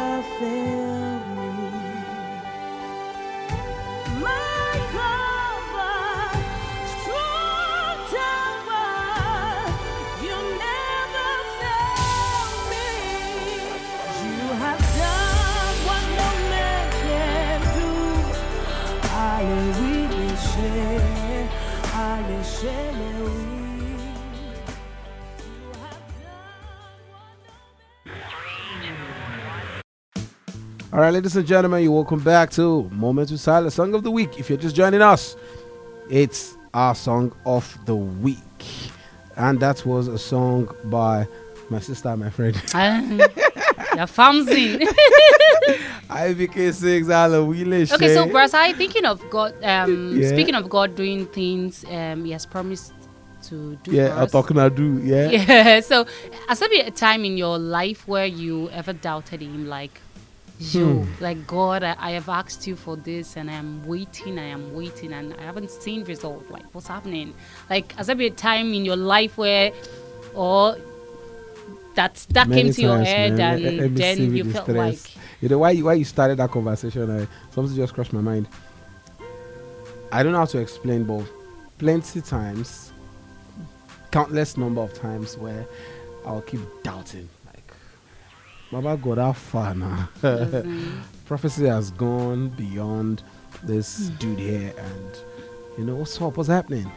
All 30.94 31.00
right, 31.00 31.14
ladies 31.14 31.38
and 31.38 31.48
gentlemen, 31.48 31.84
you're 31.84 31.92
welcome 31.94 32.20
back 32.20 32.52
to 32.52 32.84
Moments 32.90 33.32
with 33.32 33.40
Silas 33.40 33.76
Song 33.76 33.94
of 33.94 34.04
the 34.04 34.12
Week. 34.12 34.38
If 34.38 34.50
you're 34.50 34.58
just 34.60 34.76
joining 34.76 35.02
us, 35.02 35.38
it's 36.10 36.58
our 36.74 36.94
song 36.94 37.34
of 37.46 37.78
the 37.86 37.96
week. 37.96 38.38
And 39.38 39.60
that 39.62 39.86
was 39.86 40.10
a 40.10 40.20
song 40.20 40.70
by 40.86 41.28
my 41.70 41.80
sister, 41.80 42.16
my 42.18 42.30
friend. 42.30 42.62
Famsing. 43.96 44.82
IBK 46.10 46.74
sings 46.74 47.08
Halloween. 47.08 47.74
Okay, 47.74 48.14
so 48.14 48.26
Bras, 48.28 48.54
I 48.54 48.74
thinking 48.74 49.06
of 49.06 49.28
God. 49.30 49.54
Um, 49.64 50.18
Yeah. 50.20 50.28
speaking 50.30 50.56
of 50.56 50.70
God 50.70 50.96
doing 50.96 51.26
things, 51.28 51.86
um, 51.90 52.26
He 52.26 52.32
has 52.32 52.46
promised 52.46 52.94
to 53.44 53.76
do. 53.84 53.92
Yeah, 53.92 54.22
I'm 54.22 54.28
talking 54.28 54.58
I 54.60 54.70
do. 54.70 55.00
Yeah. 55.04 55.30
Yeah. 55.32 55.80
So, 55.82 56.06
has 56.48 56.60
there 56.60 56.70
been 56.70 56.86
a 56.86 56.92
time 56.92 57.26
in 57.26 57.38
your 57.38 57.58
life 57.58 58.08
where 58.08 58.26
you 58.26 58.70
ever 58.72 58.94
doubted 58.94 59.42
Him, 59.42 59.68
like, 59.68 60.00
you 60.60 60.86
Hmm. 60.86 61.24
like 61.24 61.48
God, 61.48 61.82
I, 61.84 61.96
I 62.00 62.12
have 62.12 62.30
asked 62.30 62.68
you 62.68 62.76
for 62.76 62.96
this, 62.96 63.36
and 63.36 63.50
I 63.50 63.54
am 63.54 63.84
waiting, 63.86 64.38
I 64.38 64.46
am 64.46 64.76
waiting, 64.76 65.12
and 65.14 65.34
I 65.40 65.44
haven't 65.44 65.72
seen 65.72 66.04
result. 66.04 66.50
Like, 66.52 66.66
what's 66.74 66.88
happening? 66.88 67.34
Like, 67.70 67.94
has 67.94 68.08
there 68.08 68.16
been 68.16 68.32
a 68.34 68.36
time 68.36 68.74
in 68.74 68.86
your 68.86 68.96
life 68.98 69.38
where, 69.38 69.72
or 70.36 70.78
that 71.96 72.26
that 72.32 72.48
Many 72.48 72.64
came 72.64 72.74
to 72.74 72.82
your 72.82 73.00
head, 73.04 73.38
man. 73.38 73.64
and 73.66 73.80
Let- 73.80 73.96
then 73.96 74.36
you 74.36 74.44
felt 74.52 74.66
stress. 74.66 74.78
like, 75.16 75.24
you 75.42 75.50
know 75.50 75.58
why 75.60 75.72
you, 75.72 75.86
why 75.86 75.94
you 75.96 76.06
started 76.06 76.38
that 76.38 76.52
conversation 76.52 77.10
uh, 77.10 77.26
something 77.52 77.76
just 77.76 77.94
crossed 77.94 78.14
my 78.14 78.22
mind 78.22 78.48
i 80.12 80.22
don't 80.24 80.32
know 80.34 80.38
how 80.40 80.46
to 80.46 80.60
explain 80.60 81.04
but 81.04 81.24
plenty 81.80 82.22
times 82.22 82.92
countless 84.12 84.58
number 84.58 84.82
of 84.82 84.94
times 84.94 85.38
where 85.38 85.66
i'll 86.26 86.42
keep 86.42 86.60
doubting 86.84 87.28
like 87.48 87.74
baba 88.72 88.98
god 88.98 89.18
how 89.18 89.34
far 89.34 89.74
now 89.74 90.08
Mhm. 90.22 91.02
prophecy 91.26 91.66
has 91.66 91.92
gone 91.92 92.50
beyond 92.50 93.24
this 93.64 94.10
Hmm. 94.10 94.16
dude 94.18 94.40
here 94.40 94.74
and 94.78 95.18
you 95.78 95.86
know 95.86 95.96
what's 95.96 96.22
up 96.22 96.38
what's 96.38 96.50
happening 96.50 96.92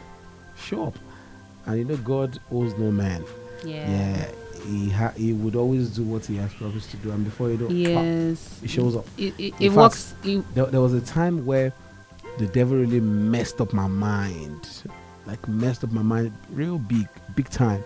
show 0.57 0.85
up 0.87 0.99
and 1.65 1.77
you 1.79 1.85
know 1.85 1.97
god 1.97 2.39
owes 2.51 2.77
no 2.77 2.91
man 2.91 3.23
Yeah. 3.63 3.89
yeah 3.89 4.31
he 4.65 4.89
ha- 4.89 5.13
he 5.15 5.33
would 5.33 5.55
always 5.55 5.89
do 5.89 6.03
what 6.03 6.25
he 6.25 6.35
has 6.37 6.53
promised 6.53 6.89
to 6.91 6.97
do 6.97 7.11
and 7.11 7.23
before 7.23 7.49
you 7.49 7.57
know 7.57 7.69
Yes. 7.69 8.59
he 8.61 8.67
shows 8.67 8.95
up 8.95 9.05
It- 9.17 9.33
it- 9.37 9.53
it 9.59 9.69
fact, 9.69 9.75
works- 9.75 10.13
it- 10.23 10.43
there, 10.55 10.65
there 10.65 10.81
was 10.81 10.93
a 10.93 11.01
time 11.01 11.45
where 11.45 11.71
the 12.37 12.47
devil 12.47 12.77
really 12.77 12.99
messed 12.99 13.61
up 13.61 13.71
my 13.73 13.87
mind 13.87 14.67
like 15.25 15.47
messed 15.47 15.83
up 15.83 15.91
my 15.91 16.01
mind 16.01 16.31
real 16.51 16.77
big 16.77 17.07
big 17.35 17.49
time 17.49 17.81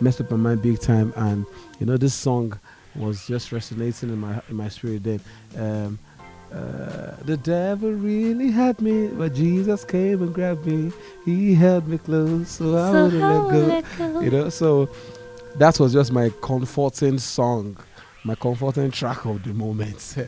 messed 0.00 0.20
up 0.20 0.30
my 0.30 0.36
mind 0.36 0.60
big 0.62 0.80
time 0.80 1.12
and 1.16 1.44
you 1.78 1.86
know 1.86 1.96
this 1.96 2.14
song 2.14 2.52
was 2.96 3.26
just 3.26 3.52
resonating 3.52 4.08
in 4.10 4.18
my 4.18 4.40
in 4.50 4.56
my 4.56 4.68
spirit 4.68 5.02
then 5.04 5.20
um 5.58 5.98
uh, 6.52 7.16
the 7.24 7.38
devil 7.38 7.90
really 7.92 8.50
had 8.50 8.78
me, 8.82 9.08
but 9.08 9.32
Jesus 9.32 9.86
came 9.86 10.20
and 10.22 10.34
grabbed 10.34 10.66
me. 10.66 10.92
He 11.24 11.54
held 11.54 11.88
me 11.88 11.96
close, 11.96 12.50
so 12.50 12.76
I 12.76 12.90
wouldn't 12.90 13.22
let, 13.22 13.50
go. 13.50 13.58
let 13.66 13.84
go. 13.96 14.20
You 14.20 14.30
know, 14.30 14.48
so 14.50 14.90
that 15.56 15.78
was 15.78 15.92
just 15.92 16.12
my 16.12 16.30
comforting 16.40 17.18
song, 17.18 17.76
my 18.24 18.34
comforting 18.34 18.90
track 18.90 19.24
of 19.24 19.42
the 19.42 19.52
moment. 19.52 20.16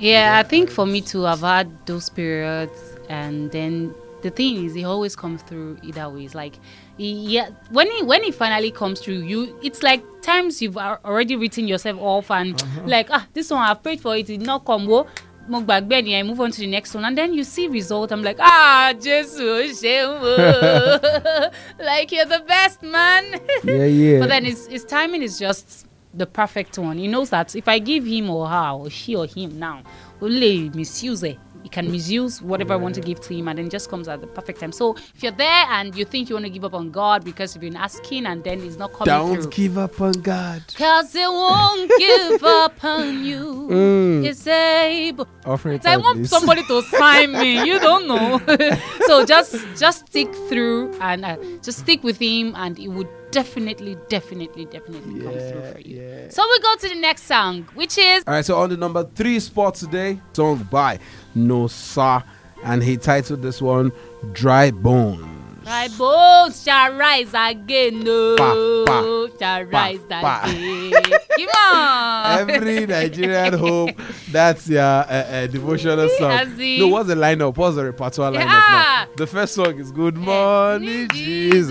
Yeah, 0.00 0.38
I 0.38 0.44
think 0.44 0.70
for 0.70 0.86
me 0.86 1.00
to 1.02 1.22
have 1.22 1.40
had 1.40 1.86
those 1.86 2.08
periods, 2.08 2.96
and 3.08 3.50
then 3.50 3.92
the 4.22 4.30
thing 4.30 4.64
is, 4.64 4.74
he 4.74 4.84
always 4.84 5.16
comes 5.16 5.42
through 5.42 5.78
either 5.82 6.08
way 6.08 6.24
it's 6.24 6.36
Like, 6.36 6.54
he, 6.96 7.12
yeah, 7.12 7.50
when 7.70 7.90
he 7.90 8.02
when 8.04 8.22
he 8.22 8.30
finally 8.30 8.70
comes 8.70 9.00
through, 9.00 9.22
you 9.22 9.58
it's 9.62 9.82
like 9.82 10.04
times 10.22 10.62
you've 10.62 10.76
already 10.76 11.34
written 11.34 11.66
yourself 11.66 11.98
off, 12.00 12.30
and 12.30 12.62
like 12.86 13.08
ah, 13.10 13.26
this 13.32 13.50
one 13.50 13.62
I've 13.62 13.82
prayed 13.82 14.00
for 14.00 14.16
it, 14.16 14.30
it 14.30 14.38
did 14.38 14.42
not 14.42 14.64
come. 14.64 14.86
Wo, 14.86 15.06
mo 15.48 15.60
gbàgbé 15.60 16.02
ni, 16.04 16.14
I 16.16 16.22
move 16.22 16.40
on 16.40 16.50
to 16.50 16.60
the 16.60 16.66
next 16.66 16.94
one, 16.94 17.04
and 17.04 17.16
then 17.16 17.34
you 17.34 17.44
see 17.44 17.68
result. 17.68 18.12
I'm 18.12 18.22
like, 18.22 18.36
ah, 18.40 18.92
jesu 18.98 19.62
Jesus, 19.62 19.82
like 21.78 22.12
you're 22.12 22.26
the 22.26 22.42
best 22.46 22.82
man. 22.82 23.24
Yeah, 23.64 23.84
yeah. 23.84 24.18
But 24.20 24.28
then 24.28 24.44
his 24.44 24.66
his 24.66 24.84
timing 24.84 25.22
is 25.22 25.38
just 25.38 25.86
the 26.14 26.26
perfect 26.26 26.78
one. 26.78 26.98
He 26.98 27.08
knows 27.08 27.30
that 27.30 27.54
if 27.56 27.68
I 27.68 27.78
give 27.78 28.04
him 28.06 28.30
or 28.30 28.48
her 28.48 28.70
or 28.72 28.90
she 28.90 29.16
or 29.16 29.26
him 29.26 29.58
now, 29.58 29.82
only 30.22 30.70
misuse 30.70 31.22
it. 31.22 31.38
He 31.62 31.68
can 31.68 31.90
misuse 31.90 32.40
whatever 32.40 32.72
I 32.74 32.76
want 32.76 32.94
to 32.96 33.00
give 33.00 33.20
to 33.22 33.34
him, 33.34 33.48
and 33.48 33.58
then 33.58 33.68
just 33.70 33.90
comes 33.90 34.08
at 34.08 34.20
the 34.20 34.26
perfect 34.26 34.60
time. 34.60 34.72
So 34.72 34.96
if 35.14 35.22
you're 35.22 35.32
there 35.32 35.66
and 35.70 35.94
you 35.94 36.04
think 36.04 36.28
you 36.28 36.34
want 36.36 36.46
to 36.46 36.50
give 36.50 36.64
up 36.64 36.74
on 36.74 36.90
God 36.90 37.24
because 37.24 37.54
you've 37.54 37.62
been 37.62 37.76
asking 37.76 38.26
and 38.26 38.42
then 38.44 38.60
he's 38.60 38.76
not 38.76 38.92
coming 38.92 39.06
Don't 39.06 39.42
through, 39.42 39.50
give 39.50 39.78
up 39.78 40.00
on 40.00 40.12
God. 40.12 40.62
Cause 40.76 41.14
it 41.14 41.28
won't 41.28 41.90
give 41.98 42.42
up 42.44 42.82
on 42.84 43.24
you. 43.24 43.68
Mm. 43.70 44.24
It's 44.26 44.46
able. 44.46 45.28
Offering 45.44 45.80
I 45.84 45.96
want 45.96 46.18
please. 46.18 46.30
somebody 46.30 46.62
to 46.64 46.82
sign 46.82 47.32
me. 47.32 47.64
You 47.64 47.78
don't 47.88 48.06
know. 48.06 48.38
so 49.06 49.24
just 49.24 49.56
just 49.76 50.06
stick 50.06 50.32
through 50.48 50.94
and 51.00 51.24
uh, 51.24 51.36
just 51.62 51.80
stick 51.80 52.02
with 52.02 52.18
him, 52.18 52.54
and 52.56 52.78
it 52.78 52.88
would 52.88 53.08
definitely, 53.30 53.96
definitely, 54.08 54.64
definitely 54.66 55.20
come 55.20 55.32
through 55.32 55.72
for 55.72 55.80
you. 55.80 56.00
yeah. 56.00 56.28
So 56.30 56.42
we 56.50 56.57
go 56.68 56.80
to 56.80 56.94
the 56.94 57.00
next 57.00 57.24
song, 57.24 57.62
which 57.74 57.98
is 57.98 58.24
All 58.26 58.34
right, 58.34 58.44
so 58.44 58.56
on 58.58 58.70
the 58.70 58.76
number 58.76 59.04
three 59.14 59.40
spot 59.40 59.74
today, 59.74 60.20
song 60.32 60.66
by 60.70 60.98
Nosa, 61.36 62.22
and 62.64 62.82
he 62.82 62.96
titled 62.96 63.42
this 63.42 63.62
one 63.62 63.92
"Dry 64.32 64.70
Bones." 64.70 65.34
Dry 65.64 65.88
bones 65.98 66.62
shall 66.62 66.94
rise 66.94 67.28
again. 67.34 68.02
No, 68.02 68.36
Pa, 68.38 68.54
pa, 68.86 69.26
shall 69.38 69.64
rise 69.64 70.00
pa. 70.08 70.42
again. 70.46 71.02
Come 71.36 71.48
on. 71.74 72.50
Every 72.50 72.86
Nigerian 72.86 73.52
home, 73.52 73.92
that's 74.30 74.66
your 74.66 74.80
uh, 74.82 75.04
uh, 75.04 75.46
devotional 75.46 76.08
song. 76.18 76.56
No, 76.56 76.88
what's 76.88 77.08
the 77.08 77.14
lineup? 77.16 77.54
What's 77.54 77.76
the 77.76 77.84
repertoire 77.84 78.32
lineup? 78.32 78.38
Yeah. 78.38 79.06
now? 79.06 79.08
The 79.16 79.26
first 79.26 79.54
song 79.54 79.78
is 79.78 79.92
"Good 79.92 80.16
Morning, 80.16 81.06
Jesus." 81.12 81.68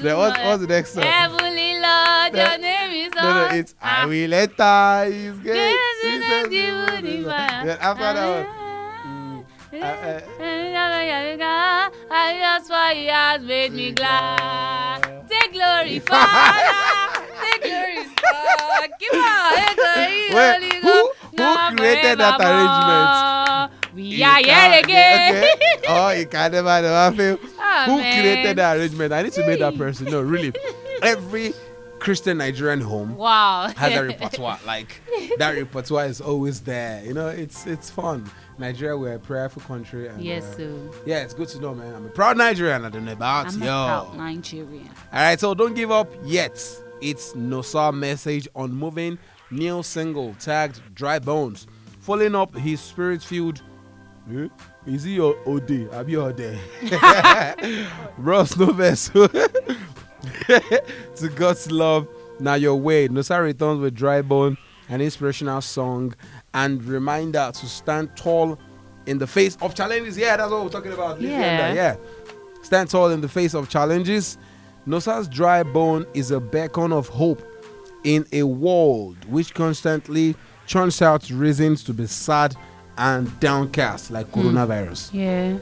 Then 0.00 0.16
what's, 0.18 0.38
what's 0.40 0.60
the 0.60 0.66
next 0.66 0.94
song? 0.94 1.04
Heavenly 1.04 1.78
Lord, 1.78 2.34
your 2.34 2.58
name 2.58 2.87
No, 3.28 3.34
no, 3.34 3.44
on. 3.48 3.54
it's 3.56 3.74
I 3.80 4.06
will 4.06 4.34
enter 4.34 5.04
His 5.12 5.38
gate. 5.40 5.54
Yes, 5.56 5.96
yes. 6.02 6.48
Then 7.64 7.78
after 7.80 8.02
that 8.02 8.46
one, 8.46 9.44
uh, 9.82 10.20
uh, 12.10 12.32
just 12.38 12.70
why 12.70 12.94
he 12.94 13.06
has 13.06 13.40
made 13.42 13.72
me 13.72 13.92
glad. 13.92 15.28
Take 15.28 15.52
glory, 15.52 15.98
Father. 16.00 17.22
Take 17.42 17.62
glory, 17.62 18.04
Son. 18.04 18.14
Come 19.10 19.20
on, 19.20 19.52
Wait, 20.34 20.72
who- 20.82 21.12
who 21.36 21.76
created 21.76 22.18
that 22.18 22.34
forevermore. 22.40 23.68
We 23.94 24.22
are 24.22 24.40
can't- 24.40 24.84
again. 24.84 25.44
Okay. 25.44 25.80
Oh, 25.88 26.10
you 26.10 26.26
can 26.26 26.52
never, 26.52 26.82
never 26.82 27.16
fail. 27.16 27.38
Ah, 27.58 27.84
Who 27.86 27.96
man. 27.98 28.20
created 28.20 28.56
that 28.58 28.76
arrangement? 28.76 29.12
I 29.12 29.22
need 29.22 29.32
to 29.32 29.46
make 29.46 29.58
that 29.60 29.76
person. 29.76 30.06
No, 30.06 30.20
really. 30.20 30.52
Every 31.02 31.52
Christian 32.08 32.38
Nigerian 32.38 32.80
home 32.80 33.16
Wow. 33.16 33.68
has 33.76 33.94
a 33.94 34.02
repertoire. 34.12 34.58
Like 34.66 35.02
that 35.36 35.50
repertoire 35.54 36.06
is 36.06 36.22
always 36.22 36.60
there. 36.60 37.04
You 37.04 37.12
know, 37.12 37.28
it's 37.28 37.66
it's 37.66 37.90
fun. 37.90 38.30
Nigeria, 38.56 38.96
we're 38.96 39.16
a 39.16 39.18
prayerful 39.18 39.60
country. 39.62 40.08
And, 40.08 40.24
Yes, 40.24 40.42
uh, 40.44 40.56
sir. 40.56 40.90
yeah, 41.04 41.18
it's 41.22 41.34
good 41.34 41.48
to 41.48 41.60
know, 41.60 41.74
man. 41.74 41.94
I'm 41.94 42.06
a 42.06 42.08
proud 42.08 42.38
Nigerian. 42.38 42.86
I 42.86 42.88
don't 42.88 43.04
know 43.04 43.12
about 43.12 43.52
you. 43.52 43.58
I'm 43.58 43.62
a 43.62 43.66
yo. 43.66 43.70
proud 44.06 44.16
Nigerian. 44.16 44.88
All 45.12 45.20
right, 45.20 45.38
so 45.38 45.52
don't 45.52 45.74
give 45.74 45.90
up 45.90 46.08
yet. 46.24 46.54
It's 47.02 47.32
Nosa 47.34 47.92
message 47.92 48.48
on 48.56 48.72
moving 48.72 49.18
new 49.50 49.82
single 49.82 50.34
tagged 50.40 50.80
Dry 50.94 51.18
Bones, 51.18 51.66
following 52.00 52.34
up 52.34 52.56
his 52.56 52.80
spirit-filled. 52.80 53.60
Eh? 54.34 54.48
Is 54.86 55.02
he 55.04 55.12
your 55.16 55.36
OD? 55.46 55.90
Abi 55.92 56.16
Ode? 56.16 56.58
Ross 58.18 58.56
no 58.56 58.72
vessel. 58.72 59.28
to 61.16 61.28
God's 61.34 61.70
love, 61.70 62.08
now 62.40 62.54
your 62.54 62.76
way. 62.76 63.08
Nosa 63.08 63.42
returns 63.42 63.80
with 63.80 63.94
Dry 63.94 64.22
Bone, 64.22 64.56
an 64.88 65.00
inspirational 65.00 65.60
song, 65.60 66.14
and 66.54 66.82
reminder 66.84 67.50
to 67.52 67.66
stand 67.66 68.16
tall 68.16 68.58
in 69.06 69.18
the 69.18 69.26
face 69.26 69.56
of 69.60 69.74
challenges. 69.74 70.16
Yeah, 70.18 70.36
that's 70.36 70.50
what 70.50 70.64
we're 70.64 70.70
talking 70.70 70.92
about. 70.92 71.20
Leave 71.20 71.30
it 71.30 71.34
at 71.34 71.58
that, 71.58 71.74
Yeah. 71.74 71.96
yeah. 71.96 71.96
Stand 72.62 72.90
tall 72.90 73.10
in 73.10 73.20
the 73.20 73.28
face 73.28 73.54
of 73.54 73.68
challenges. 73.68 74.38
Nosa's 74.86 75.28
dry 75.28 75.62
bone 75.62 76.06
is 76.14 76.30
a 76.30 76.40
beacon 76.40 76.92
of 76.92 77.08
hope 77.08 77.42
in 78.04 78.26
a 78.32 78.42
world 78.42 79.16
which 79.28 79.54
constantly 79.54 80.34
churns 80.66 81.00
out 81.02 81.28
reasons 81.30 81.82
to 81.84 81.92
be 81.92 82.06
sad 82.06 82.54
and 82.96 83.38
downcast, 83.40 84.10
like 84.10 84.26
Hmm. 84.30 84.40
coronavirus. 84.40 85.10
Yeah. 85.12 85.58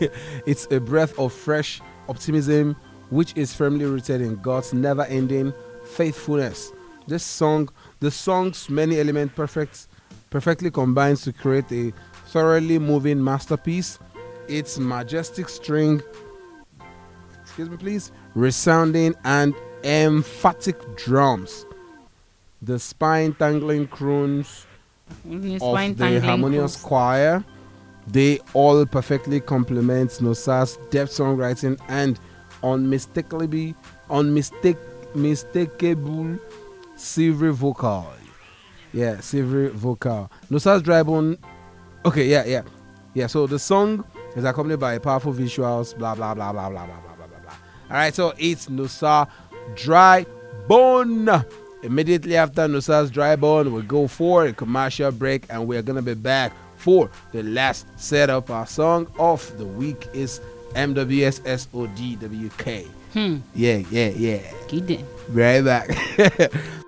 it's 0.46 0.66
a 0.70 0.80
breath 0.80 1.18
of 1.18 1.32
fresh 1.32 1.80
optimism 2.08 2.76
which 3.10 3.32
is 3.36 3.54
firmly 3.54 3.84
rooted 3.84 4.20
in 4.20 4.36
God's 4.36 4.72
never 4.74 5.04
ending 5.04 5.52
faithfulness. 5.84 6.72
This 7.06 7.22
song, 7.24 7.68
the 8.00 8.10
song's 8.10 8.68
many 8.68 8.98
elements 8.98 9.34
perfect 9.36 9.88
perfectly 10.30 10.70
combines 10.70 11.22
to 11.22 11.32
create 11.32 11.70
a 11.72 11.92
thoroughly 12.28 12.78
moving 12.78 13.22
masterpiece. 13.22 13.98
Its 14.48 14.78
majestic 14.78 15.48
string 15.48 16.02
excuse 17.42 17.70
me 17.70 17.76
please, 17.76 18.12
resounding 18.34 19.14
and 19.24 19.54
emphatic 19.84 20.96
drums. 20.96 21.64
The 22.62 22.78
spine 22.78 23.34
tangling 23.34 23.86
croons 23.88 24.66
Mhm, 25.26 25.60
of 25.62 25.96
the 25.98 26.20
harmonious 26.20 26.74
croons. 26.76 26.84
choir. 26.84 27.44
They 28.08 28.40
all 28.54 28.84
perfectly 28.86 29.40
complement 29.40 30.20
Nosa's 30.20 30.78
depth 30.90 31.12
songwriting 31.12 31.78
and 31.88 32.18
unmistakably, 32.62 33.74
unmistake, 34.10 34.76
mistakable 35.14 36.38
silvery 36.96 37.52
vocal. 37.52 38.06
Yeah, 38.92 39.20
silvery 39.20 39.68
vocal. 39.68 40.30
Nosa's 40.50 40.82
dry 40.82 41.02
bone. 41.02 41.38
Okay, 42.04 42.26
yeah, 42.26 42.44
yeah, 42.44 42.62
yeah. 43.14 43.26
So 43.26 43.46
the 43.46 43.58
song 43.58 44.04
is 44.34 44.44
accompanied 44.44 44.80
by 44.80 44.98
powerful 44.98 45.32
visuals. 45.32 45.96
Blah 45.96 46.14
blah 46.14 46.34
blah 46.34 46.52
blah 46.52 46.68
blah 46.70 46.86
blah 46.86 47.00
blah 47.00 47.16
blah 47.16 47.26
blah. 47.26 47.52
All 47.90 47.96
right, 47.96 48.14
so 48.14 48.32
it's 48.38 48.66
Nosa 48.66 49.28
dry 49.74 50.24
bone. 50.68 51.28
Immediately 51.82 52.36
after 52.36 52.62
Nosa's 52.62 53.10
dry 53.10 53.36
bone, 53.36 53.72
we'll 53.72 53.82
go 53.82 54.08
for 54.08 54.46
a 54.46 54.52
commercial 54.52 55.10
break 55.12 55.44
and 55.50 55.66
we're 55.66 55.82
gonna 55.82 56.02
be 56.02 56.14
back 56.14 56.52
for 56.86 57.10
the 57.32 57.42
last 57.42 57.84
setup. 57.98 58.48
Our 58.48 58.64
song 58.64 59.08
of 59.18 59.42
the 59.58 59.64
week 59.64 60.06
is 60.14 60.40
MWSSODWK. 60.74 61.26
Hmm. 63.12 63.38
Yeah, 63.56 63.82
yeah, 63.90 64.10
yeah. 64.10 64.38
Get 64.68 64.88
it. 64.90 65.04
Right 65.30 65.64
back. 65.64 65.90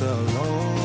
alone 0.00 0.77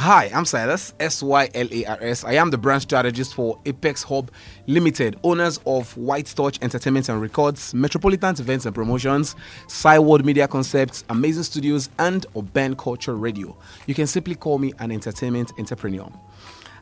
Hi, 0.00 0.30
I'm 0.32 0.44
Silas, 0.44 0.94
S 1.00 1.24
Y 1.24 1.50
L 1.54 1.66
A 1.72 1.84
R 1.86 1.98
S. 2.00 2.22
I 2.22 2.34
am 2.34 2.50
the 2.50 2.56
brand 2.56 2.82
strategist 2.82 3.34
for 3.34 3.58
Apex 3.66 4.04
Hub 4.04 4.30
Limited, 4.68 5.18
owners 5.24 5.58
of 5.66 5.96
White 5.96 6.26
Touch 6.26 6.56
Entertainment 6.62 7.08
and 7.08 7.20
Records, 7.20 7.74
Metropolitan 7.74 8.36
Events 8.38 8.64
and 8.64 8.72
Promotions, 8.72 9.34
Cyworld 9.66 10.24
Media 10.24 10.46
Concepts, 10.46 11.02
Amazing 11.10 11.42
Studios, 11.42 11.90
and 11.98 12.26
Urban 12.36 12.76
Culture 12.76 13.16
Radio. 13.16 13.56
You 13.88 13.94
can 13.96 14.06
simply 14.06 14.36
call 14.36 14.58
me 14.58 14.72
an 14.78 14.92
entertainment 14.92 15.50
entrepreneur. 15.58 16.08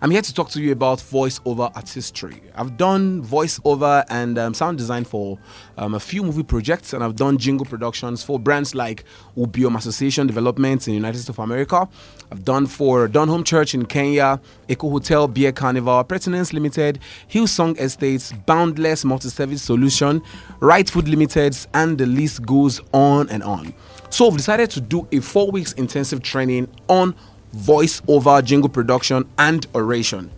I'm 0.02 0.11
here 0.11 0.20
to 0.20 0.35
talk 0.35 0.50
to 0.50 0.61
you 0.61 0.72
about 0.72 0.98
voiceover 0.98 1.74
artistry. 1.74 2.42
I've 2.54 2.76
done 2.76 3.24
voiceover 3.24 4.04
and 4.11 4.37
um, 4.37 4.52
sound 4.52 4.76
design 4.76 5.04
for 5.04 5.38
um, 5.78 5.94
a 5.94 6.00
few 6.00 6.22
movie 6.22 6.42
projects, 6.42 6.92
and 6.92 7.02
I've 7.02 7.16
done 7.16 7.38
jingle 7.38 7.64
productions 7.64 8.22
for 8.22 8.38
brands 8.38 8.74
like 8.74 9.04
Ubiom 9.38 9.74
Association 9.74 10.26
Development 10.26 10.87
in 10.87 10.92
the 10.92 10.96
United 10.96 11.16
States 11.16 11.30
of 11.30 11.38
America. 11.38 11.88
I've 12.30 12.44
done 12.44 12.66
for 12.66 13.09
Dunhome 13.09 13.46
Church 13.46 13.72
in 13.72 13.87
Kenya, 13.87 14.38
Eco 14.68 14.90
Hotel 14.90 15.28
Beer 15.28 15.50
Carnival, 15.52 16.04
Pertinence 16.04 16.52
Limited, 16.52 16.98
Hillsong 17.30 17.80
Estates, 17.80 18.32
Boundless 18.44 19.02
Multi 19.02 19.30
Service 19.30 19.62
Solution, 19.62 20.20
Right 20.61 20.90
Food 20.90 21.09
Limited, 21.09 21.56
and 21.72 21.96
the 21.96 22.06
list 22.06 22.44
goes 22.44 22.82
on 22.92 23.30
and 23.30 23.42
on. 23.42 23.72
So 24.11 24.28
I've 24.28 24.37
decided 24.37 24.68
to 24.70 24.80
do 24.82 25.09
a 25.11 25.20
four 25.20 25.50
weeks 25.50 25.72
intensive 25.72 26.22
training 26.22 26.68
on 26.88 27.14
voice 27.52 28.02
over 28.09 28.40
jingle 28.42 28.68
production 28.68 29.28
and 29.38 29.66
oration 29.74 30.30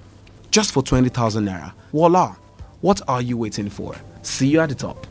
just 0.51 0.73
for 0.73 0.83
20,000 0.83 1.45
naira. 1.47 1.73
Voila! 1.93 2.37
What 2.81 3.01
are 3.09 3.21
you 3.23 3.37
waiting 3.37 3.69
for? 3.69 3.95
See 4.23 4.49
you 4.49 4.61
at 4.61 4.69
the 4.69 4.75
top. 4.75 5.07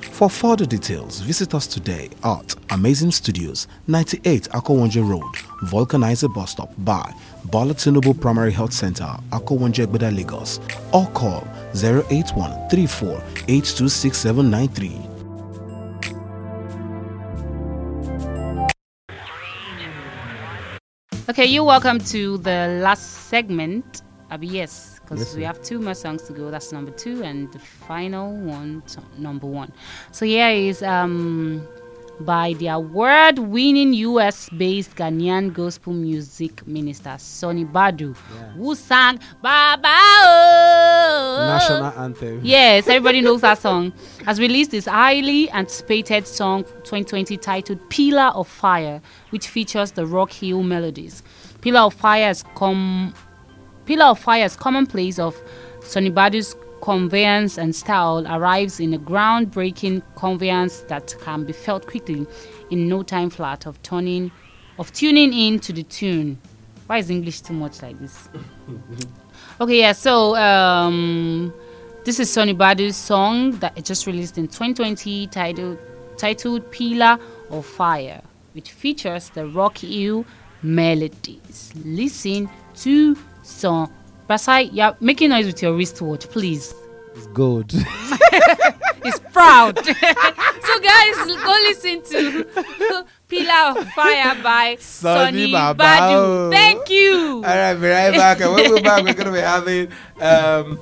For 0.00 0.28
further 0.28 0.66
details, 0.66 1.20
visit 1.20 1.54
us 1.54 1.66
today 1.66 2.10
at 2.24 2.54
Amazing 2.70 3.12
Studios, 3.12 3.68
98 3.86 4.48
Akowonjo 4.50 5.08
Road, 5.08 5.34
Vulcanizer 5.64 6.32
Bus 6.34 6.50
Stop 6.50 6.72
by 6.78 7.14
Bala 7.46 7.74
Tinubu 7.74 8.20
Primary 8.20 8.52
Health 8.52 8.72
Center, 8.72 9.16
Akowonjo 9.30 9.86
Egbeda, 9.86 10.14
Lagos, 10.14 10.60
or 10.92 11.06
call 11.10 11.46
081 11.74 12.68
34 12.68 13.22
Okay, 21.30 21.46
you're 21.46 21.62
welcome 21.62 22.00
to 22.00 22.38
the 22.38 22.80
last 22.82 23.28
segment. 23.28 24.02
Abi, 24.32 24.48
yes, 24.48 24.98
because 24.98 25.20
Yes, 25.20 25.36
we 25.36 25.44
have 25.44 25.62
two 25.62 25.78
more 25.78 25.94
songs 25.94 26.22
to 26.22 26.32
go. 26.32 26.50
That's 26.50 26.72
number 26.72 26.90
two, 26.90 27.22
and 27.22 27.52
the 27.52 27.60
final 27.60 28.34
one, 28.34 28.82
number 29.16 29.46
one. 29.46 29.72
So 30.10 30.24
yeah, 30.24 30.48
is 30.48 30.82
um 30.82 31.64
by 32.24 32.52
the 32.54 32.68
award-winning 32.68 33.92
U.S.-based 33.92 34.94
Ghanaian 34.94 35.52
gospel 35.52 35.92
music 35.92 36.66
minister 36.66 37.14
Sonny 37.18 37.64
Badu, 37.64 38.16
who 38.56 38.74
sang 38.74 39.18
Baba. 39.42 39.88
Oh. 39.88 41.58
National 41.58 42.02
anthem. 42.02 42.40
Yes, 42.42 42.88
everybody 42.88 43.20
knows 43.20 43.40
that 43.40 43.58
song. 43.62 43.92
Has 44.26 44.38
released 44.38 44.72
his 44.72 44.86
highly 44.86 45.50
anticipated 45.50 46.26
song 46.26 46.64
2020 46.64 47.36
titled 47.36 47.90
Pillar 47.90 48.30
of 48.34 48.46
Fire, 48.48 49.00
which 49.30 49.48
features 49.48 49.92
the 49.92 50.06
Rock 50.06 50.32
Hill 50.32 50.62
melodies. 50.62 51.22
Pillar 51.60 51.80
of 51.80 51.94
Fire 51.94 52.26
has 52.26 52.44
come 52.54 53.14
Pillar 53.86 54.06
of 54.06 54.18
Fire's 54.18 54.56
commonplace 54.56 55.18
of 55.18 55.40
Sonny 55.82 56.10
Badu's 56.10 56.54
conveyance 56.80 57.58
and 57.58 57.74
style 57.74 58.26
arrives 58.28 58.80
in 58.80 58.94
a 58.94 58.98
groundbreaking 58.98 60.02
conveyance 60.16 60.80
that 60.88 61.14
can 61.20 61.44
be 61.44 61.52
felt 61.52 61.86
quickly 61.86 62.26
in 62.70 62.88
no 62.88 63.02
time 63.02 63.30
flat 63.30 63.66
of 63.66 63.80
turning 63.82 64.30
of 64.78 64.92
tuning 64.92 65.32
in 65.32 65.58
to 65.60 65.72
the 65.72 65.82
tune. 65.82 66.38
Why 66.86 66.98
is 66.98 67.10
English 67.10 67.42
too 67.42 67.52
much 67.54 67.82
like 67.82 67.98
this? 67.98 68.28
Okay, 69.60 69.80
yeah. 69.80 69.92
So 69.92 70.36
um, 70.36 71.52
this 72.04 72.18
is 72.18 72.32
Sonny 72.32 72.54
Badu's 72.54 72.96
song 72.96 73.50
that 73.58 73.76
it 73.76 73.84
just 73.84 74.06
released 74.06 74.38
in 74.38 74.48
2020, 74.48 75.26
titled 75.26 75.78
titled 76.16 76.70
"Pillar 76.70 77.18
of 77.50 77.66
Fire," 77.66 78.22
which 78.54 78.72
features 78.72 79.28
the 79.30 79.46
Rock 79.48 79.78
Hill 79.78 80.24
melodies. 80.62 81.72
Listen 81.84 82.48
to 82.76 83.16
song. 83.42 83.92
Basai, 84.30 84.70
you're 84.72 84.96
making 85.00 85.30
noise 85.30 85.46
with 85.46 85.60
your 85.60 85.74
wristwatch, 85.74 86.28
please. 86.28 86.72
It's 87.16 87.26
good. 87.34 87.66
it's 87.74 89.18
proud. 89.32 89.76
so 89.84 90.78
guys, 90.78 91.16
go 91.26 91.56
listen 91.66 92.00
to 92.04 92.46
"Pillar 93.26 93.80
of 93.80 93.88
Fire" 93.88 94.40
by 94.40 94.76
Sonny. 94.78 95.50
Badu. 95.50 96.52
Thank 96.52 96.88
you. 96.90 97.38
All 97.38 97.42
right, 97.42 97.74
be 97.74 97.88
right 97.88 98.12
back. 98.12 98.40
And 98.40 98.54
when 98.54 98.70
we're 98.70 98.80
back, 98.80 99.02
we're 99.02 99.14
gonna 99.14 99.32
be 99.32 99.40
having 99.40 99.88
um, 100.20 100.78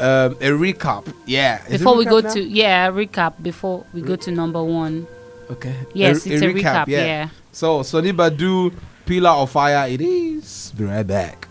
um, 0.00 0.32
a 0.40 0.56
recap. 0.56 1.12
Yeah. 1.26 1.62
Is 1.66 1.80
Before 1.80 1.96
we 1.96 2.06
go 2.06 2.20
now? 2.20 2.32
to 2.32 2.42
yeah 2.42 2.90
recap 2.90 3.42
before 3.42 3.84
we 3.92 4.00
go 4.00 4.16
to 4.16 4.30
number 4.30 4.64
one. 4.64 5.06
Okay. 5.50 5.76
Yes, 5.92 6.24
it's 6.24 6.40
a 6.40 6.46
recap, 6.46 6.86
yeah. 6.86 7.28
So 7.52 7.82
Sonny 7.82 8.14
Badu, 8.14 8.72
Pillar 9.04 9.36
of 9.36 9.50
Fire. 9.50 9.86
It 9.86 10.00
is. 10.00 10.72
Be 10.74 10.84
right 10.84 11.06
back. 11.06 11.46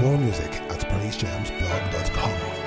More 0.00 0.18
music 0.18 0.52
at 0.70 0.80
praisejamsblog.com. 0.80 2.63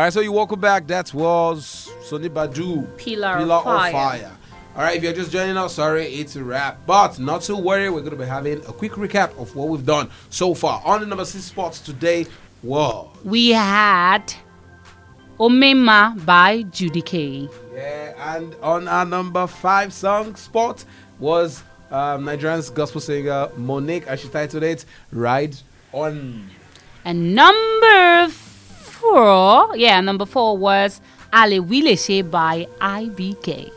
All 0.00 0.04
right, 0.06 0.12
so 0.14 0.20
you 0.20 0.32
welcome 0.32 0.58
back. 0.58 0.86
That 0.86 1.12
was 1.12 1.92
Sonny 2.04 2.30
Badu, 2.30 2.96
Pillar 2.96 3.36
of 3.36 3.92
Fire. 3.92 4.34
All 4.74 4.80
right, 4.82 4.96
if 4.96 5.02
you're 5.02 5.12
just 5.12 5.30
joining 5.30 5.58
us, 5.58 5.74
sorry, 5.74 6.06
it's 6.06 6.36
a 6.36 6.42
wrap. 6.42 6.86
But 6.86 7.18
not 7.18 7.42
to 7.42 7.56
worry, 7.56 7.90
we're 7.90 8.00
going 8.00 8.12
to 8.12 8.16
be 8.16 8.24
having 8.24 8.60
a 8.60 8.72
quick 8.72 8.92
recap 8.92 9.38
of 9.38 9.54
what 9.54 9.68
we've 9.68 9.84
done 9.84 10.08
so 10.30 10.54
far. 10.54 10.80
On 10.86 11.00
the 11.00 11.06
number 11.06 11.26
six 11.26 11.44
spots 11.44 11.80
today, 11.80 12.26
whoa. 12.62 13.12
We 13.24 13.50
had 13.50 14.32
Omema 15.38 16.24
by 16.24 16.62
Judy 16.62 17.02
K. 17.02 17.50
Yeah, 17.74 18.34
and 18.34 18.54
on 18.62 18.88
our 18.88 19.04
number 19.04 19.46
five 19.46 19.92
song 19.92 20.34
spot 20.34 20.82
was 21.18 21.62
um, 21.90 22.24
Nigerian's 22.24 22.70
gospel 22.70 23.02
singer 23.02 23.50
Monique, 23.54 24.06
as 24.06 24.20
she 24.20 24.28
titled 24.28 24.62
it, 24.62 24.86
Ride 25.12 25.56
On. 25.92 26.48
And 27.04 27.34
number 27.34 28.32
four, 29.00 29.76
yeah, 29.76 30.00
number 30.00 30.26
four 30.26 30.56
was 30.56 31.00
Ale 31.32 31.62
Wileshe 31.62 32.28
by 32.30 32.66
IBK. 32.80 33.70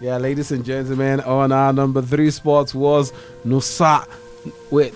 Yeah, 0.00 0.16
ladies 0.16 0.50
and 0.52 0.64
gentlemen, 0.64 1.20
on 1.20 1.52
our 1.52 1.72
number 1.72 2.00
three 2.02 2.30
spot 2.30 2.74
was 2.74 3.12
Nosa. 3.44 4.06
Wait, 4.70 4.94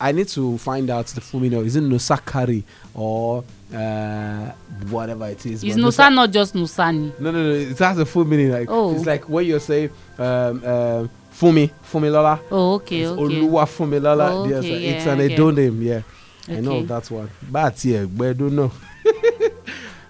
I 0.00 0.12
need 0.12 0.28
to 0.28 0.56
find 0.58 0.88
out 0.88 1.06
the 1.08 1.20
full 1.20 1.40
meaning. 1.40 1.64
Is 1.66 1.76
it 1.76 1.84
Nusakari 1.84 2.62
or 2.94 3.44
uh, 3.74 4.50
whatever 4.88 5.26
it 5.28 5.44
is? 5.44 5.62
Is 5.62 5.76
but 5.76 5.82
Nusa 5.84 6.14
not 6.14 6.30
just 6.30 6.54
Nusani? 6.54 7.18
No, 7.20 7.30
no, 7.30 7.42
no. 7.42 7.50
It 7.54 7.78
has 7.78 7.98
a 7.98 8.06
full 8.06 8.24
meaning. 8.24 8.50
Like 8.52 8.68
Oh. 8.70 8.94
it's 8.94 9.04
like 9.06 9.28
when 9.28 9.44
you 9.46 9.58
say 9.58 9.90
um, 10.18 10.64
um, 10.64 11.10
Fumi, 11.32 11.70
Fumilola. 11.90 12.40
Oh, 12.50 12.74
okay, 12.74 13.00
It's 13.02 13.10
okay. 13.10 13.22
Oluwa 13.22 13.66
Fumilola. 13.66 14.30
Oh, 14.30 14.48
Yes, 14.48 14.58
okay, 14.60 14.84
it's 14.86 15.06
an 15.06 15.20
okay. 15.20 15.34
Edo 15.34 15.50
name. 15.50 15.82
Yeah, 15.82 16.02
I 16.48 16.60
know 16.60 16.72
Okay. 16.76 16.86
that 16.86 17.10
one. 17.10 17.30
But 17.50 17.84
yeah, 17.84 18.00
I 18.02 18.32
don't 18.32 18.56
know. 18.56 18.72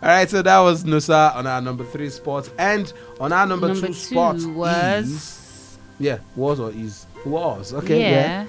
All 0.02 0.08
right, 0.08 0.28
so 0.28 0.42
that 0.42 0.58
was 0.58 0.82
Nosa 0.84 1.34
on 1.36 1.46
our 1.46 1.60
number 1.60 1.84
three 1.84 2.10
spot, 2.10 2.50
and 2.58 2.92
on 3.20 3.32
our 3.32 3.46
number, 3.46 3.68
Number 3.68 3.80
two, 3.86 3.92
two 3.92 3.98
spot 3.98 4.34
was- 4.46 5.08
is- 5.08 5.78
yeah, 6.00 6.18
was 6.34 6.58
or 6.58 6.70
is 6.72 7.06
was 7.24 7.72
okay. 7.74 8.00
Yeah. 8.00 8.10
yeah. 8.10 8.44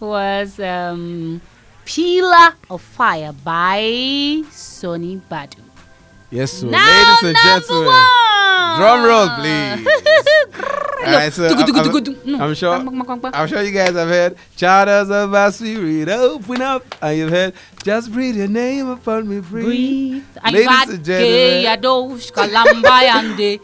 Was 0.00 0.58
um, 0.60 1.40
Pillar 1.84 2.54
of 2.70 2.80
Fire 2.80 3.32
by 3.44 4.42
Sonny 4.50 5.20
Badu. 5.30 5.58
Yes, 6.30 6.52
so 6.52 6.66
Now 6.68 6.86
ladies 6.86 7.36
and 7.36 7.36
gentlemen, 7.44 7.86
one. 7.88 8.78
drum 8.78 9.04
roll, 9.04 9.28
please. 9.36 9.86
All 10.98 11.12
right, 11.12 11.32
so 11.32 11.46
I'm, 11.46 11.58
I'm- 11.78 11.92
I'm 12.40 12.54
sure. 12.54 12.74
I'm 13.34 13.48
sure 13.48 13.62
you 13.62 13.72
guys 13.72 13.94
have 13.94 14.08
heard 14.08 14.36
"Charters 14.56 15.10
of 15.10 15.32
our 15.34 15.52
spirit 15.52 16.08
open 16.08 16.60
up," 16.62 16.82
and 17.00 17.18
you've 17.18 17.30
heard 17.30 17.54
"Just 17.84 18.12
breathe 18.12 18.36
your 18.36 18.48
name 18.48 18.88
upon 18.88 19.28
me, 19.28 19.40
breathe." 19.40 19.64
Breathe. 19.64 20.24
Ladies 20.52 20.94
and 20.94 21.04
gentlemen, 21.04 21.64
Adosh, 21.80 22.32
Kalamba, 22.32 22.90
and 23.14 23.36
the- 23.36 23.60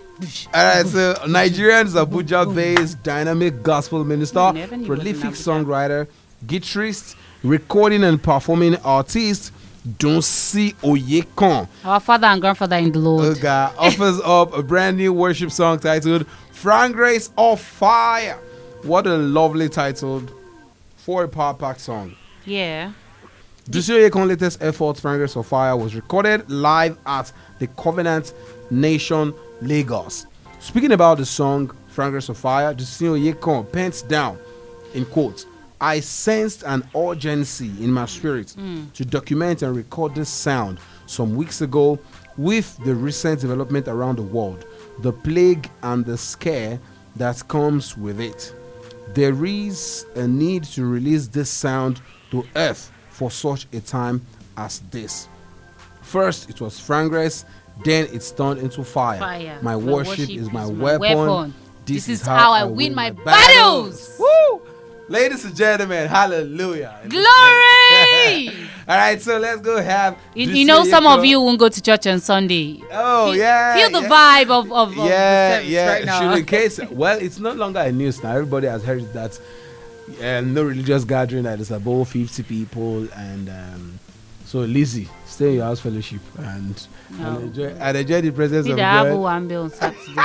all 0.55 0.64
right, 0.64 0.87
so 0.87 1.14
Nigerian's 1.29 1.94
Abuja-based 1.94 3.03
dynamic 3.03 3.62
gospel 3.64 4.05
minister, 4.05 4.53
Never 4.53 4.77
knew 4.77 4.85
he 4.85 4.90
was 4.90 4.99
in 5.01 5.05
prolific 5.05 5.31
songwriter, 5.33 6.07
guitarist, 6.47 7.16
recording 7.42 8.05
and 8.05 8.23
performing 8.23 8.77
artist, 8.85 9.53
Dunsin 9.99 10.75
Oyekan. 10.83 11.68
Our 11.85 12.01
father 12.01 12.29
and 12.29 12.40
grandfather 12.40 12.77
in 12.77 12.92
the 12.92 12.99
Lord. 13.01 13.37
Oga 13.37 13.73
offers 13.77 14.20
up 14.25 14.57
a 14.57 14.62
brand 14.62 14.97
new 14.97 15.12
worship 15.12 15.51
song 15.51 15.79
titled 15.81 16.27
Fragrance 16.59 17.31
of 17.37 17.61
Fire. 17.61 18.38
What 18.85 19.07
a 19.07 19.17
lovely 19.17 19.69
title 19.69 20.23
for 20.97 21.25
a 21.25 21.29
power 21.29 21.53
packed 21.53 21.81
song. 21.81 22.14
Yeah. 22.47 22.93
Dunsin 23.69 23.97
Oyekan's 24.09 24.29
latest 24.29 24.62
effort, 24.62 24.99
Fragrance 24.99 25.37
of 25.37 25.47
Fire, 25.47 25.77
was 25.77 25.95
recorded 25.97 26.49
live 26.49 26.97
at 27.07 27.33
the 27.59 27.67
Covenant 27.67 28.33
Nation, 28.71 29.35
Lagos. 29.62 30.27
Speaking 30.61 30.93
about 30.93 31.19
the 31.19 31.27
song 31.27 31.71
Fragrance 31.88 32.29
of 32.29 32.38
Fire, 32.38 32.73
Dunsin 32.73 33.19
Oyekan 33.35 33.71
pens 33.73 34.03
down, 34.03 34.38
in 34.95 35.05
quotes, 35.07 35.47
I 35.81 36.01
sensed 36.01 36.62
an 36.64 36.88
urgency 36.97 37.71
in 37.83 37.90
my 37.93 38.07
spirit 38.07 38.55
Mm. 38.57 38.93
to 38.93 39.05
document 39.05 39.62
and 39.62 39.75
record 39.75 40.14
this 40.14 40.29
sound 40.29 40.79
some 41.07 41.35
weeks 41.35 41.61
ago 41.61 41.99
with 42.37 42.79
the 42.85 42.95
recent 42.95 43.40
development 43.40 43.88
around 43.88 44.17
the 44.17 44.23
world, 44.23 44.64
the 45.00 45.12
plague 45.12 45.70
and 45.83 46.04
the 46.04 46.16
scare 46.16 46.78
that 47.16 47.46
comes 47.48 47.96
with 47.96 48.20
it. 48.20 48.54
There 49.14 49.44
is 49.44 50.07
a 50.16 50.26
need 50.26 50.64
to 50.64 50.85
release 50.85 51.26
this 51.28 51.50
sound 51.50 52.00
to 52.30 52.44
earth 52.57 52.90
for 53.11 53.30
such 53.30 53.66
a 53.72 53.80
time 53.80 54.24
as 54.57 54.80
this. 54.90 55.28
First, 56.02 56.50
it 56.50 56.61
was 56.61 56.78
fragrance, 56.80 57.44
then 57.85 58.09
it's 58.12 58.30
turned 58.30 58.61
into 58.61 58.85
fire. 58.85 59.18
Fire. 59.18 59.59
My, 59.62 59.72
My 59.72 59.76
worship, 59.76 60.18
worship 60.20 60.30
is 60.30 60.52
my 60.52 60.64
is 60.64 60.70
my 60.70 60.96
weapon. 60.96 61.18
weapon. 61.26 61.54
This 61.87 62.09
is 62.09 62.22
how 62.22 62.52
I 62.52 62.64
win 62.64 62.94
my 62.94 63.11
battles. 63.11 64.16
Woo! 64.18 64.62
Ladies 65.09 65.44
and 65.44 65.54
gentlemen, 65.54 66.09
hallelujah. 66.09 66.98
Glory! 67.09 67.74
All 68.89 68.97
right, 68.97 69.21
so 69.21 69.39
let's 69.39 69.61
go 69.63 69.81
have. 69.83 70.19
You, 70.35 70.51
you 70.51 70.65
know, 70.67 70.85
some 70.85 71.07
of 71.07 71.25
you 71.25 71.41
won't 71.41 71.59
go 71.59 71.69
to 71.71 71.81
church 71.83 72.07
on 72.07 72.21
Sunday. 72.21 72.83
Oh, 72.93 73.33
Feel- 73.33 73.37
yeah. 73.37 73.77
Feel 73.77 74.01
the 74.01 74.07
yeah. 74.07 74.45
vibe 74.45 74.51
of, 74.51 74.73
of, 74.73 74.99
of 74.99 75.07
yeah, 75.07 75.61
yeah. 75.61 75.93
right 75.93 76.05
now. 76.05 76.21
Should 76.33 76.39
in 76.41 76.45
case, 76.59 76.81
well, 76.91 77.19
it's 77.19 77.39
no 77.39 77.53
longer 77.53 77.81
a 77.81 77.91
news 77.91 78.23
now. 78.23 78.33
Everybody 78.33 78.67
has 78.67 78.85
heard 78.85 79.11
that. 79.15 79.41
Uh, 80.23 80.43
no 80.43 80.63
religious 80.63 81.03
gathering 81.03 81.45
that 81.45 81.59
is 81.61 81.71
above 81.71 82.07
fifty 82.11 82.43
people, 82.43 83.09
and 83.15 83.49
um, 83.49 83.99
so 84.45 84.59
Lizzie, 84.59 85.09
stay 85.25 85.49
in 85.49 85.55
your 85.55 85.65
house 85.65 85.81
fellowship 85.81 86.21
and, 86.37 86.87
No. 87.19 87.37
and 87.37 87.45
enjoy 87.45 87.69
and 87.69 87.97
enjoy 87.97 88.21
the 88.21 88.31
presence 88.31 88.67
Be 88.67 88.73
of 88.73 88.77
the 88.77 88.83
Abu 88.83 89.11
God. 89.13 89.19
Wambe 89.43 89.63
on 89.65 89.71
Saturday. 89.71 90.21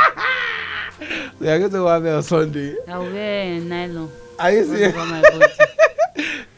We 1.39 1.47
are 1.47 1.57
going 1.59 1.71
to 1.71 1.85
have 1.85 2.05
it 2.05 2.09
on 2.13 2.23
Sunday. 2.23 2.75
I'll 2.89 3.03
wear 3.03 3.53
a 3.53 3.59
nylon. 3.61 4.11
Are 4.37 4.51
you 4.51 4.65
serious? 4.65 4.93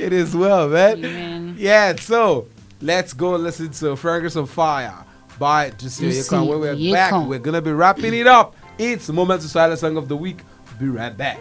Over 0.02 0.10
my 0.10 0.12
body. 0.12 0.12
It 0.12 0.14
is 0.14 0.36
well, 0.36 0.70
man. 0.70 1.06
Amen. 1.06 1.56
Yeah, 1.58 1.96
so 1.96 2.48
let's 2.82 3.14
go 3.14 3.36
listen 3.36 3.70
to 3.72 3.96
Fragrance 3.96 4.36
of 4.36 4.50
Fire 4.50 5.06
by 5.40 5.72
Jussi 5.72 6.10
Dunsin 6.10 6.46
Oyekan. 6.46 6.48
When 6.48 6.60
we're 6.60 6.94
back, 6.94 7.28
we're 7.28 7.40
gonna 7.40 7.62
be 7.62 7.72
wrapping 7.72 8.14
it 8.14 8.28
up. 8.28 8.56
It's 8.78 9.10
Moment 9.10 9.42
to 9.42 9.48
Silence 9.48 9.82
Song 9.82 9.98
of 9.98 10.08
the 10.08 10.18
Week. 10.18 10.40
Be 10.80 10.88
right 10.88 11.16
back. 11.16 11.40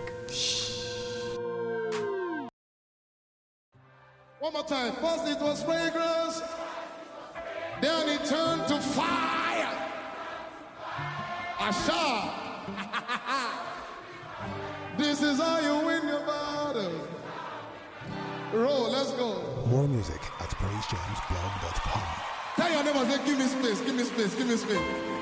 One 4.40 4.52
more 4.52 4.64
time. 4.64 4.92
First 4.94 5.28
it 5.28 5.40
was 5.40 5.62
fragrance, 5.62 6.42
then 7.80 8.08
it 8.08 8.24
turned 8.24 8.66
to 8.68 8.80
fire. 8.80 9.68
Asha. 11.58 12.30
this 14.98 15.22
is 15.22 15.38
how 15.38 15.60
you 15.60 15.86
win 15.86 16.08
your 16.08 16.20
battle. 16.26 17.09
Roll, 18.52 18.90
let's 18.90 19.12
go. 19.12 19.40
More 19.66 19.86
music 19.86 20.20
at 20.40 20.48
praisejamsblog.com. 20.50 22.02
Tell 22.56 22.72
your 22.72 22.82
neighbor, 22.82 23.08
say, 23.08 23.24
give 23.24 23.38
me 23.38 23.46
space, 23.46 23.80
give 23.80 23.94
me 23.94 24.02
space, 24.02 24.34
give 24.34 24.48
me 24.48 24.56
space. 24.56 25.19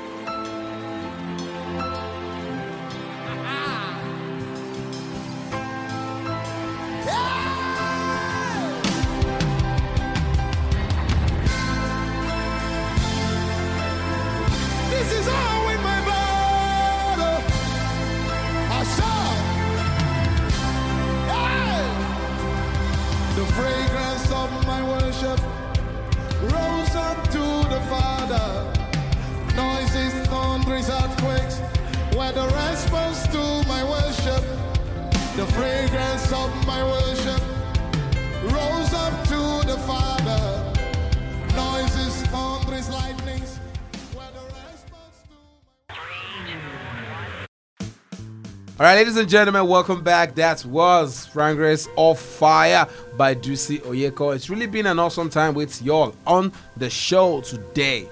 Right, 48.89 48.95
ladies 48.95 49.19
and 49.19 49.29
gentlemen, 49.29 49.69
welcome 49.69 50.03
back. 50.03 50.35
That 50.37 50.65
was 50.65 51.27
Fragrance 51.27 51.87
of 51.99 52.19
Fire 52.19 52.89
by 53.19 53.35
Dunsin 53.35 53.81
Oyekan. 53.83 54.35
It's 54.35 54.49
really 54.49 54.67
been 54.67 54.87
an 54.87 54.99
awesome 54.99 55.29
time 55.29 55.53
with 55.53 55.83
y'all 55.83 56.15
on 56.27 56.51
the 56.75 56.89
show 56.89 57.43
today. 57.43 58.09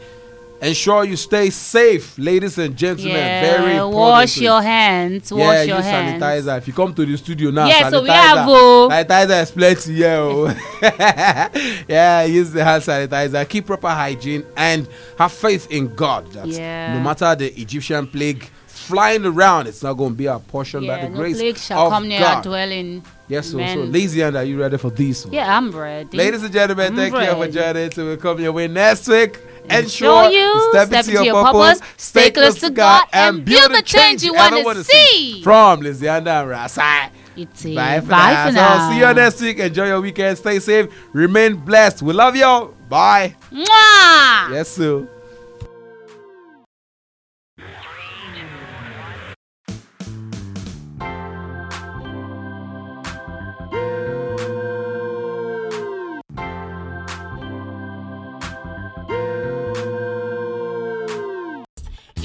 Ensure 0.61 1.05
you 1.05 1.17
stay 1.17 1.49
safe, 1.49 2.19
ladies 2.19 2.59
and 2.59 2.77
gentlemen. 2.77 3.15
Yeah, 3.15 3.41
Very 3.41 3.77
important. 3.77 3.95
wash 3.95 4.37
your 4.37 4.61
hands. 4.61 5.33
yeah, 5.35 5.63
your 5.63 5.77
use 5.79 5.87
hands. 5.87 6.23
sanitizer. 6.23 6.59
If 6.59 6.69
you 6.69 6.75
come 6.75 6.93
to 6.93 7.07
the 7.07 7.17
studio 7.17 7.51
now, 7.51 7.69
Yeah, 7.69 7.85
sanitizer. 7.85 7.91
so 7.93 8.03
we 8.03 8.09
have, 8.11 8.47
oh. 8.47 8.89
sanitizer 8.93 9.43
is 9.43 9.51
plenty, 9.53 9.93
yeah. 9.95 10.17
oh. 10.19 10.57
yeah, 11.89 12.25
use 12.25 12.51
the 12.53 12.63
hand 12.63 12.83
sanitizer. 12.83 13.49
Keep 13.49 13.65
proper 13.65 13.89
hygiene 13.89 14.45
and 14.59 14.87
have 15.19 15.33
faith 15.33 15.71
in 15.71 15.95
God. 15.95 16.31
That 16.33 16.49
Yeah. 16.49 16.93
no 16.99 17.01
matter 17.01 17.35
the 17.35 17.59
Egyptian 17.59 18.07
plague 18.07 18.51
flying 18.87 19.25
around, 19.25 19.67
it's 19.67 19.83
not 19.83 19.95
going 19.95 20.11
to 20.11 20.17
be 20.17 20.29
our 20.29 20.41
portion 20.41 20.87
by 20.87 21.01
the 21.03 21.09
no 21.09 21.17
grace 21.17 21.37
plague 21.39 21.57
shall 21.59 21.87
of 21.87 21.93
come 21.93 22.09
near 22.09 22.21
God. 22.21 22.37
our 22.37 22.43
dwelling. 22.43 23.05
Yes, 23.29 23.51
so, 23.51 23.59
so 23.59 23.81
lazy 23.81 24.21
and 24.23 24.37
are 24.37 24.45
you 24.45 24.61
ready 24.61 24.79
for 24.79 24.91
this 24.91 25.25
one? 25.25 25.35
Yeah, 25.35 25.57
I'm 25.57 25.71
ready. 25.73 26.17
Ladies 26.17 26.43
and 26.45 26.53
gentlemen, 26.53 26.87
I'm 26.93 26.97
thank 26.97 27.15
you 27.15 27.35
for 27.45 27.49
joining. 27.51 27.91
So 27.91 28.05
we'll 28.05 28.17
come 28.17 28.41
your 28.41 28.53
way 28.53 28.69
next 28.69 29.09
week. 29.09 29.39
Ensure 29.69 30.31
you 30.31 30.71
step, 30.71 30.93
into 30.93 31.25
your, 31.25 31.45
purpose, 31.45 31.81
stay 31.97 32.31
close 32.31 32.61
to 32.61 32.71
God, 32.71 33.05
and 33.13 33.45
build 33.45 33.73
the 33.75 33.83
change 33.83 34.23
you 34.23 34.33
wanna 34.33 34.63
wanna 34.63 34.85
see. 34.85 35.43
From 35.43 35.81
Lizzie 35.81 36.09
Anda 36.09 36.31
and 36.43 36.51
Rasai. 36.51 37.11
It's 37.37 37.67
a 37.67 37.75
Bye 37.75 38.01
for 38.01 38.07
bye 38.07 38.33
now. 38.33 38.47
for 38.47 38.53
So 38.53 38.57
now. 38.61 38.91
see 38.91 38.99
you 39.01 39.15
next 39.15 39.41
week. 39.41 39.59
Enjoy 39.59 39.87
your 39.89 40.01
weekend. 40.01 40.39
Stay 40.39 40.59
safe. 40.61 40.87
Remain 41.13 41.57
blessed. 41.57 42.01
We 42.03 42.15
love 42.15 42.35
you. 42.37 42.75
Bye. 42.89 43.35
Mwah! 43.53 44.53
Yes, 44.53 44.69
sir. 44.69 45.07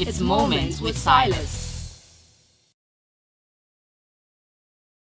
It's 0.02 0.20
Moments 0.20 0.82
with 0.82 0.98
Silas. 0.98 1.71